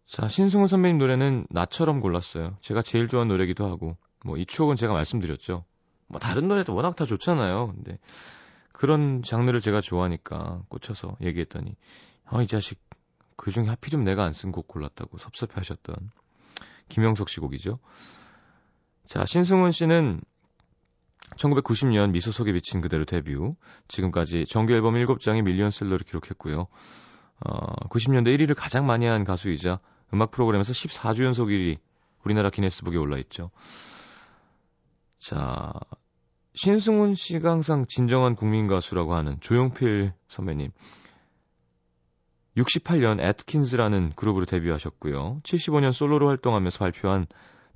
자, 0.05 0.29
신승우 0.29 0.69
선배님 0.69 0.99
노래는 0.99 1.47
나처럼 1.51 2.01
골랐어요. 2.01 2.57
제가 2.61 2.83
제일 2.83 3.09
좋아하는 3.09 3.29
노래기도 3.33 3.67
하고, 3.67 3.97
뭐, 4.25 4.37
이 4.37 4.45
추억은 4.47 4.77
제가 4.77 4.93
말씀드렸죠. 4.93 5.65
뭐, 6.09 6.21
다른 6.21 6.49
노래도 6.49 6.75
워낙 6.75 6.95
다 6.95 7.05
좋잖아요. 7.05 7.69
근데, 7.69 7.99
그런 8.73 9.23
장르를 9.23 9.61
제가 9.61 9.81
좋아하니까 9.81 10.63
꽂혀서 10.69 11.17
얘기했더니, 11.23 11.75
아, 12.25 12.43
이 12.43 12.47
자식, 12.47 12.79
그 13.37 13.51
중에 13.51 13.65
하필이면 13.67 14.05
내가 14.05 14.25
안 14.25 14.33
쓴 14.33 14.53
곡 14.53 14.69
골랐다고 14.69 15.19
섭섭해 15.19 15.55
하셨던 15.57 15.95
김영석 16.89 17.29
씨 17.29 17.41
곡이죠. 17.41 17.79
자, 19.07 19.25
신승훈 19.25 19.71
씨는 19.73 20.21
1990년 21.37 22.11
미소 22.11 22.33
속에 22.33 22.53
비친 22.53 22.81
그대로 22.81 23.05
데뷔, 23.05 23.35
지금까지 23.89 24.45
정규 24.47 24.73
앨범 24.73 24.95
7장의 24.95 25.43
밀리언셀러를 25.43 26.05
기록했고요. 26.07 26.67
어, 27.41 27.89
90년대 27.89 28.37
1위를 28.37 28.55
가장 28.57 28.87
많이 28.87 29.07
한 29.07 29.25
가수이자 29.25 29.81
음악 30.13 30.31
프로그램에서 30.31 30.73
14주 30.73 31.25
연속 31.25 31.49
1위 31.49 31.79
우리나라 32.25 32.51
기네스북에 32.51 32.97
올라 32.97 33.19
있죠. 33.19 33.51
자, 35.19 35.73
신승훈 36.55 37.15
씨가 37.15 37.51
항상 37.51 37.85
진정한 37.87 38.35
국민 38.35 38.67
가수라고 38.67 39.15
하는 39.15 39.39
조용필 39.41 40.13
선배님. 40.29 40.71
68년 42.57 43.21
애트킨즈라는 43.21 44.13
그룹으로 44.17 44.45
데뷔하셨고요. 44.45 45.41
75년 45.45 45.93
솔로로 45.93 46.29
활동하면서 46.29 46.79
발표한 46.81 47.27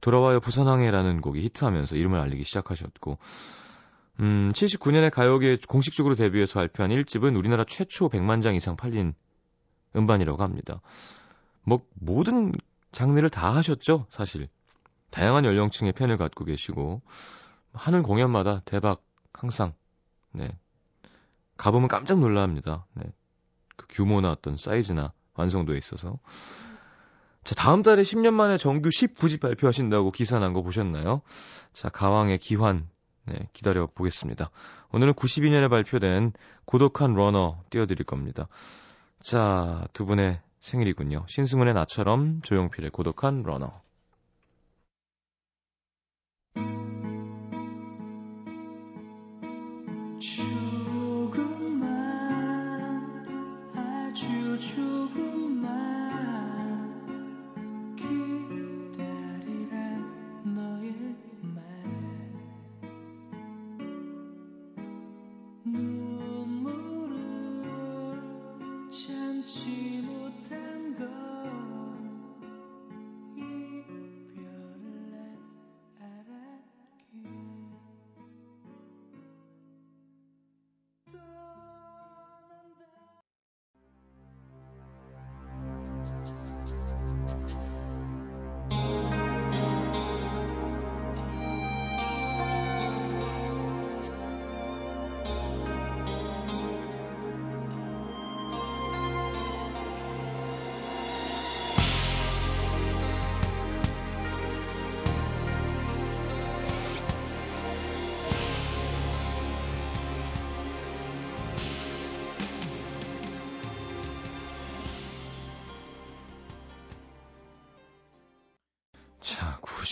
돌아와요 0.03 0.41
부산항해라는 0.41 1.23
곡이 1.23 1.41
히트하면서 1.45 1.97
이름을 1.97 2.21
알리기 2.21 2.45
시작하셨고, 2.45 3.19
음, 4.21 4.53
79년에 4.53 5.11
가요계에 5.11 5.57
공식적으로 5.67 6.15
데뷔해서 6.15 6.55
발표한 6.55 6.91
1집은 6.91 7.37
우리나라 7.37 7.65
최초 7.65 8.11
100만 8.11 8.43
장 8.43 8.55
이상 8.55 8.77
팔린 8.77 9.15
음반이라고 9.97 10.43
합니다. 10.43 10.83
뭐, 11.63 11.87
모든 11.95 12.53
장르를 12.91 13.31
다 13.31 13.55
하셨죠, 13.55 14.07
사실. 14.11 14.49
다양한 15.11 15.45
연령층의 15.45 15.93
팬을 15.93 16.19
갖고 16.19 16.45
계시고, 16.45 17.01
하는 17.73 18.03
공연마다 18.03 18.61
대박, 18.65 19.03
항상, 19.33 19.73
네. 20.33 20.59
가보면 21.57 21.89
깜짝 21.89 22.19
놀라 22.19 22.43
합니다. 22.43 22.87
네. 22.95 23.05
그 23.77 23.87
규모나 23.89 24.33
어떤 24.33 24.57
사이즈나 24.57 25.13
완성도에 25.35 25.79
있어서. 25.79 26.19
자, 27.45 27.55
다음 27.57 27.83
달에 27.83 28.03
10년 28.03 28.35
만에 28.35 28.57
정규 28.57 28.89
19집 28.89 29.41
발표하신다고 29.41 30.13
기사 30.13 30.39
난 30.39 30.53
거 30.53 30.63
보셨나요? 30.63 31.23
자, 31.73 31.89
가왕의 31.89 32.39
귀환. 32.39 32.89
네, 33.25 33.49
기다려 33.53 33.87
보겠습니다. 33.87 34.51
오늘은 34.93 35.15
92년에 35.15 35.71
발표된 35.71 36.33
고독한 36.65 37.15
러너 37.15 37.63
띄워드릴 37.71 38.05
겁니다. 38.05 38.49
자, 39.21 39.87
두 39.93 40.05
분의 40.07 40.41
생일이군요. 40.61 41.25
신승훈의 41.29 41.75
나처럼 41.75 42.43
조용필의 42.43 42.91
고독한 42.91 43.43
러너. 43.45 43.73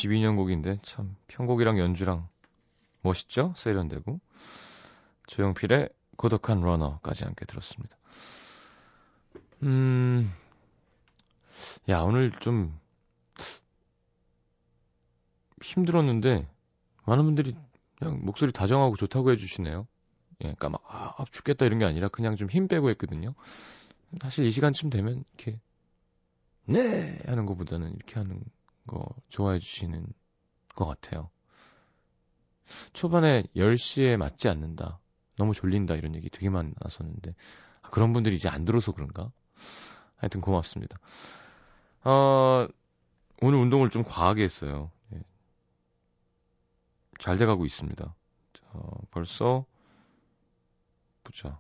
92년 0.01 0.37
곡인데 0.37 0.79
참 0.83 1.15
편곡이랑 1.29 1.79
연주랑 1.79 2.29
멋있죠? 3.03 3.53
세련되고 3.57 4.21
조용필의 5.27 5.91
고독한 6.17 6.61
러너까지 6.61 7.25
함께 7.25 7.45
들었습니다. 7.45 7.97
음, 9.63 10.33
야 11.89 12.01
오늘 12.01 12.31
좀 12.31 12.79
힘들었는데 15.63 16.49
많은 17.05 17.25
분들이 17.25 17.55
그냥 17.99 18.21
목소리 18.25 18.53
다정하고 18.53 18.97
좋다고 18.97 19.31
해주시네요. 19.33 19.87
예, 20.43 20.55
그러니까 20.55 20.71
막 20.71 20.83
아, 20.87 21.25
죽겠다 21.31 21.67
이런 21.67 21.79
게 21.79 21.85
아니라 21.85 22.09
그냥 22.09 22.37
좀 22.37 22.49
힘 22.49 22.67
빼고 22.69 22.89
했거든요. 22.91 23.35
사실 24.23 24.47
이 24.47 24.51
시간쯤 24.51 24.89
되면 24.91 25.25
이렇게 25.37 25.61
네 26.65 27.19
하는 27.27 27.45
것보다는 27.47 27.93
이렇게 27.95 28.15
하는 28.15 28.43
거 28.87 29.07
좋아해 29.29 29.59
주시는 29.59 30.07
것 30.75 30.87
같아요. 30.87 31.31
초반에 32.93 33.45
10시에 33.57 34.17
맞지 34.17 34.49
않는다. 34.49 35.01
너무 35.37 35.55
졸린다 35.55 35.95
이런 35.95 36.15
얘기 36.15 36.29
되게 36.31 36.51
많이 36.51 36.71
나왔었는데 36.81 37.35
아, 37.83 37.89
그런 37.89 38.13
분들이 38.13 38.37
이제 38.37 38.49
안 38.49 38.65
들어서 38.65 38.93
그런가? 38.93 39.31
하여튼 40.17 40.41
고맙습니다. 40.41 40.99
어, 42.05 42.67
오늘 43.41 43.59
운동을 43.59 43.89
좀 43.91 44.05
과하게 44.05 44.45
했어요. 44.45 44.91
예. 45.15 45.23
잘 47.19 47.39
돼가고 47.39 47.65
있습니다. 47.65 48.15
어, 48.73 48.91
벌써 49.11 49.65
보자. 51.25 51.59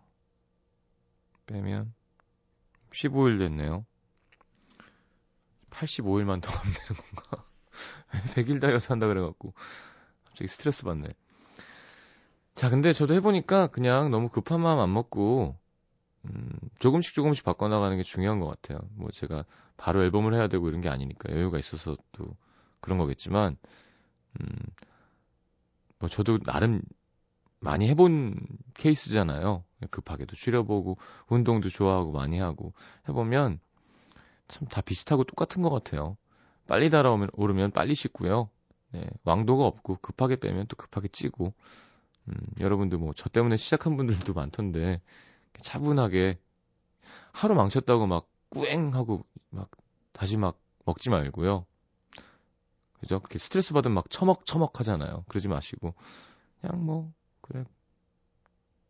빼면 1.46 1.92
15일 2.92 3.38
됐네요. 3.38 3.85
85일만 5.70 6.40
더 6.40 6.52
하면 6.52 6.74
되는 6.74 7.02
건가? 7.02 7.44
100일 8.35 8.61
다이어트 8.61 8.88
한다 8.88 9.06
그래갖고 9.06 9.54
갑자기 10.26 10.48
스트레스 10.48 10.85
받네. 10.85 11.09
자, 12.54 12.68
근데 12.68 12.92
저도 12.92 13.14
해보니까 13.14 13.68
그냥 13.68 14.11
너무 14.11 14.28
급한 14.28 14.61
마음 14.61 14.80
안 14.80 14.92
먹고 14.92 15.56
음, 16.26 16.50
조금씩 16.78 17.14
조금씩 17.14 17.44
바꿔나가는 17.44 17.96
게 17.96 18.02
중요한 18.02 18.40
것 18.40 18.46
같아요. 18.48 18.80
뭐 18.94 19.11
제가 19.11 19.44
바로 19.76 20.02
앨범을 20.02 20.35
해야 20.35 20.48
되고 20.48 20.68
이런 20.68 20.80
게 20.80 20.88
아니니까 20.88 21.33
여유가 21.33 21.59
있어서 21.59 21.96
또 22.12 22.37
그런 22.80 22.98
거겠지만, 22.98 23.56
음, 24.40 24.46
뭐 25.98 26.09
저도 26.09 26.38
나름 26.38 26.83
많이 27.61 27.88
해본 27.88 28.37
케이스잖아요. 28.74 29.64
급하게도 29.90 30.37
줄여보고 30.37 30.98
운동도 31.28 31.68
좋아하고 31.68 32.12
많이 32.12 32.38
하고 32.38 32.74
해보면 33.09 33.61
참 34.50 34.68
다 34.68 34.82
비슷하고 34.82 35.24
똑같은 35.24 35.62
것 35.62 35.70
같아요. 35.70 36.16
빨리 36.68 36.90
달아오면 36.90 37.30
오르면 37.34 37.72
빨리 37.72 37.94
씻고요. 37.94 38.50
네, 38.92 39.06
왕도가 39.24 39.64
없고 39.66 39.98
급하게 40.02 40.36
빼면 40.36 40.66
또 40.68 40.76
급하게 40.76 41.08
찌고 41.08 41.54
음, 42.28 42.34
여러분들 42.60 42.98
뭐저 42.98 43.28
때문에 43.30 43.56
시작한 43.58 43.96
분들도 43.96 44.34
많던데 44.34 45.00
차분하게 45.60 46.38
하루 47.32 47.54
망쳤다고 47.54 48.06
막 48.06 48.28
꾸앵 48.50 48.94
하고 48.94 49.24
막 49.50 49.70
다시 50.12 50.36
막 50.36 50.60
먹지 50.86 51.10
말고요. 51.10 51.66
그죠? 53.00 53.18
그렇게 53.20 53.38
스트레스 53.38 53.72
받으면 53.72 53.94
막 53.94 54.10
처먹처먹 54.10 54.78
하잖아요. 54.80 55.24
그러지 55.28 55.48
마시고 55.48 55.94
그냥 56.60 56.84
뭐 56.84 57.12
그래 57.42 57.64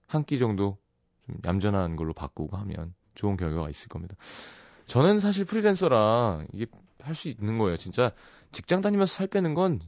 한 0.06 0.24
끼 0.24 0.38
정도 0.38 0.78
좀 1.26 1.36
얌전한 1.44 1.96
걸로 1.96 2.12
바꾸고 2.12 2.56
하면 2.58 2.94
좋은 3.14 3.36
결과가 3.36 3.70
있을 3.70 3.88
겁니다. 3.88 4.16
저는 4.90 5.20
사실 5.20 5.44
프리랜서라 5.44 6.44
이게 6.52 6.66
할 7.00 7.14
수 7.14 7.28
있는 7.28 7.58
거예요. 7.58 7.76
진짜 7.76 8.12
직장 8.50 8.80
다니면서 8.80 9.14
살 9.14 9.28
빼는 9.28 9.54
건 9.54 9.80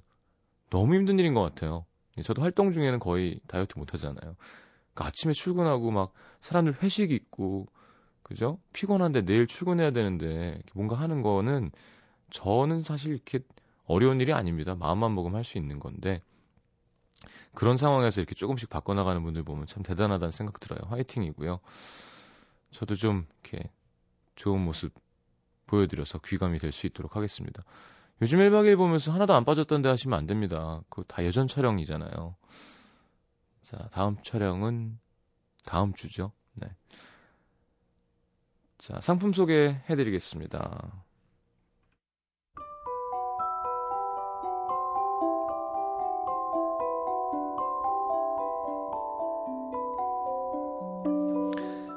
너무 0.70 0.94
힘든 0.94 1.18
일인 1.18 1.34
것 1.34 1.42
같아요. 1.42 1.84
저도 2.22 2.40
활동 2.42 2.70
중에는 2.70 3.00
거의 3.00 3.40
다이어트 3.48 3.78
못 3.78 3.94
하잖아요. 3.94 4.36
그러니까 4.94 5.06
아침에 5.06 5.32
출근하고 5.32 5.90
막 5.90 6.12
사람들 6.40 6.82
회식 6.82 7.10
있고 7.10 7.66
그죠? 8.22 8.60
피곤한데 8.72 9.24
내일 9.24 9.48
출근해야 9.48 9.90
되는데 9.90 10.60
뭔가 10.72 10.94
하는 10.96 11.22
거는 11.22 11.72
저는 12.30 12.82
사실 12.82 13.12
이렇게 13.12 13.40
어려운 13.84 14.20
일이 14.20 14.32
아닙니다. 14.32 14.76
마음만 14.76 15.14
먹으면 15.16 15.36
할 15.36 15.44
수 15.44 15.58
있는 15.58 15.80
건데 15.80 16.22
그런 17.54 17.76
상황에서 17.76 18.20
이렇게 18.20 18.34
조금씩 18.36 18.70
바꿔나가는 18.70 19.20
분들 19.22 19.42
보면 19.42 19.66
참 19.66 19.82
대단하다는 19.82 20.30
생각 20.30 20.60
들어요. 20.60 20.80
화이팅이고요. 20.88 21.58
저도 22.70 22.94
좀 22.94 23.26
이렇게 23.42 23.68
좋은 24.34 24.60
모습 24.60 24.92
보여드려서 25.66 26.18
귀감이 26.20 26.58
될 26.58 26.72
수 26.72 26.86
있도록 26.86 27.16
하겠습니다. 27.16 27.62
요즘 28.20 28.38
1박 28.38 28.64
2일 28.66 28.76
보면서 28.76 29.12
하나도 29.12 29.34
안 29.34 29.44
빠졌던데 29.44 29.88
하시면 29.88 30.18
안 30.18 30.26
됩니다. 30.26 30.82
그거 30.88 31.02
다 31.04 31.24
예전 31.24 31.48
촬영이잖아요. 31.48 32.36
자, 33.62 33.88
다음 33.92 34.16
촬영은 34.22 34.98
다음 35.64 35.92
주죠. 35.94 36.32
네. 36.54 36.68
자, 38.78 39.00
상품 39.00 39.32
소개해 39.32 39.96
드리겠습니다. 39.96 41.04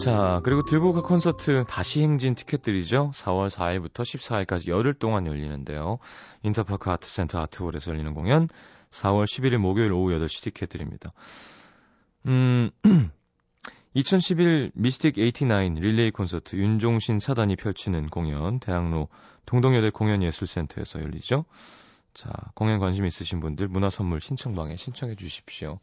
자, 0.00 0.40
그리고 0.44 0.62
들국화 0.62 1.02
콘서트 1.02 1.64
다시 1.68 2.00
행진 2.00 2.34
티켓들이죠. 2.34 3.10
4월 3.14 3.50
4일부터 3.50 4.02
14일까지 4.02 4.70
열흘 4.70 4.94
동안 4.94 5.26
열리는데요. 5.26 5.98
인터파크 6.42 6.90
아트센터 6.90 7.38
아트홀에서 7.40 7.90
열리는 7.90 8.14
공연 8.14 8.48
4월 8.90 9.24
11일 9.24 9.58
목요일 9.58 9.92
오후 9.92 10.10
8시 10.12 10.42
티켓 10.42 10.70
드립니다. 10.70 11.12
음, 12.26 12.70
2011 13.92 14.72
미스틱 14.74 15.16
89 15.16 15.80
릴레이 15.80 16.10
콘서트 16.12 16.56
윤종신 16.56 17.18
사단이 17.18 17.56
펼치는 17.56 18.06
공연 18.06 18.58
대학로 18.58 19.08
동동여대 19.44 19.90
공연예술센터에서 19.90 21.02
열리죠. 21.02 21.44
자, 22.14 22.30
공연 22.54 22.78
관심 22.78 23.04
있으신 23.04 23.40
분들 23.40 23.68
문화선물 23.68 24.22
신청방에 24.22 24.76
신청해 24.76 25.16
주십시오. 25.16 25.78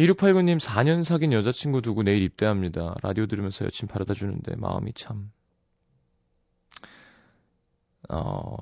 2689님 0.00 0.58
4년 0.58 1.04
사귄 1.04 1.32
여자친구 1.32 1.82
두고 1.82 2.02
내일 2.02 2.22
입대합니다. 2.22 2.94
라디오 3.02 3.26
들으면서 3.26 3.66
여친 3.66 3.86
바라다 3.86 4.14
주는데 4.14 4.56
마음이 4.56 4.92
참. 4.94 5.30
어, 8.08 8.56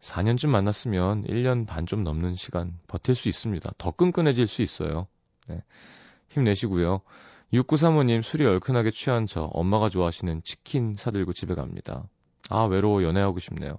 4년쯤 0.00 0.48
만났으면 0.48 1.24
1년 1.24 1.66
반 1.66 1.84
좀 1.86 2.04
넘는 2.04 2.34
시간 2.36 2.78
버틸 2.86 3.14
수 3.14 3.28
있습니다. 3.28 3.70
더 3.76 3.90
끈끈해질 3.90 4.46
수 4.46 4.62
있어요. 4.62 5.06
네. 5.46 5.62
힘내시고요. 6.30 7.02
6935님 7.52 8.22
술이 8.22 8.46
얼큰하게 8.46 8.90
취한 8.90 9.26
저 9.26 9.42
엄마가 9.42 9.88
좋아하시는 9.90 10.42
치킨 10.42 10.96
사들고 10.96 11.32
집에 11.34 11.54
갑니다. 11.54 12.08
아 12.50 12.62
외로워 12.64 13.02
연애하고 13.02 13.40
싶네요. 13.40 13.78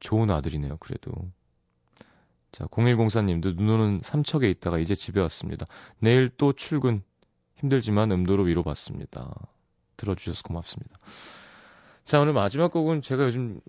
좋은 0.00 0.30
아들이네요. 0.30 0.76
그래도. 0.78 1.12
자 2.54 2.66
0104님도 2.66 3.56
눈 3.56 3.68
오는 3.68 4.00
삼척에 4.00 4.48
있다가 4.48 4.78
이제 4.78 4.94
집에 4.94 5.20
왔습니다. 5.22 5.66
내일 5.98 6.30
또 6.36 6.52
출근 6.52 7.02
힘들지만 7.56 8.12
음도로 8.12 8.44
위로받습니다. 8.44 9.34
들어주셔서 9.96 10.42
고맙습니다. 10.44 10.96
자 12.04 12.20
오늘 12.20 12.32
마지막 12.32 12.70
곡은 12.70 13.02
제가 13.02 13.24
요즘 13.24 13.60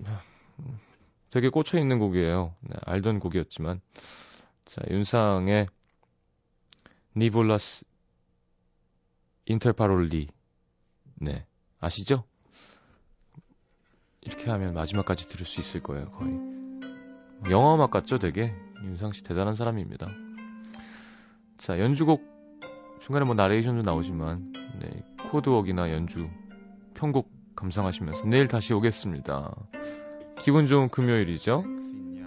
되게 1.31 1.49
꽂혀 1.49 1.79
있는 1.79 1.97
곡이에요. 1.97 2.53
네, 2.59 2.75
알던 2.85 3.19
곡이었지만 3.21 3.81
자 4.65 4.83
윤상의 4.87 5.65
니볼라스 7.17 7.85
인터파롤리 9.47 10.27
네 11.15 11.47
아시죠? 11.79 12.23
이렇게 14.21 14.51
하면 14.51 14.75
마지막까지 14.75 15.27
들을 15.27 15.43
수 15.45 15.59
있을 15.59 15.81
거예요 15.81 16.11
거의 16.11 16.33
영화 17.51 17.75
음악 17.75 17.91
같죠 17.91 18.17
되게 18.17 18.53
윤상 18.85 19.11
씨 19.11 19.23
대단한 19.23 19.55
사람입니다 19.55 20.07
자 21.57 21.79
연주곡 21.79 22.23
중간에 23.01 23.25
뭐 23.25 23.35
나레이션도 23.35 23.81
나오지만 23.81 24.53
네, 24.79 25.03
코드웍이나 25.31 25.91
연주 25.91 26.29
편곡 26.93 27.29
감상하시면서 27.55 28.25
내일 28.25 28.47
다시 28.47 28.73
오겠습니다 28.73 29.53
기분 30.39 30.67
좋은 30.67 30.89
금요일이죠. 30.89 31.63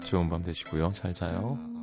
좋은 0.04 0.28
밤 0.28 0.42
되시고요. 0.42 0.90
잘 0.92 1.14
자요. 1.14 1.77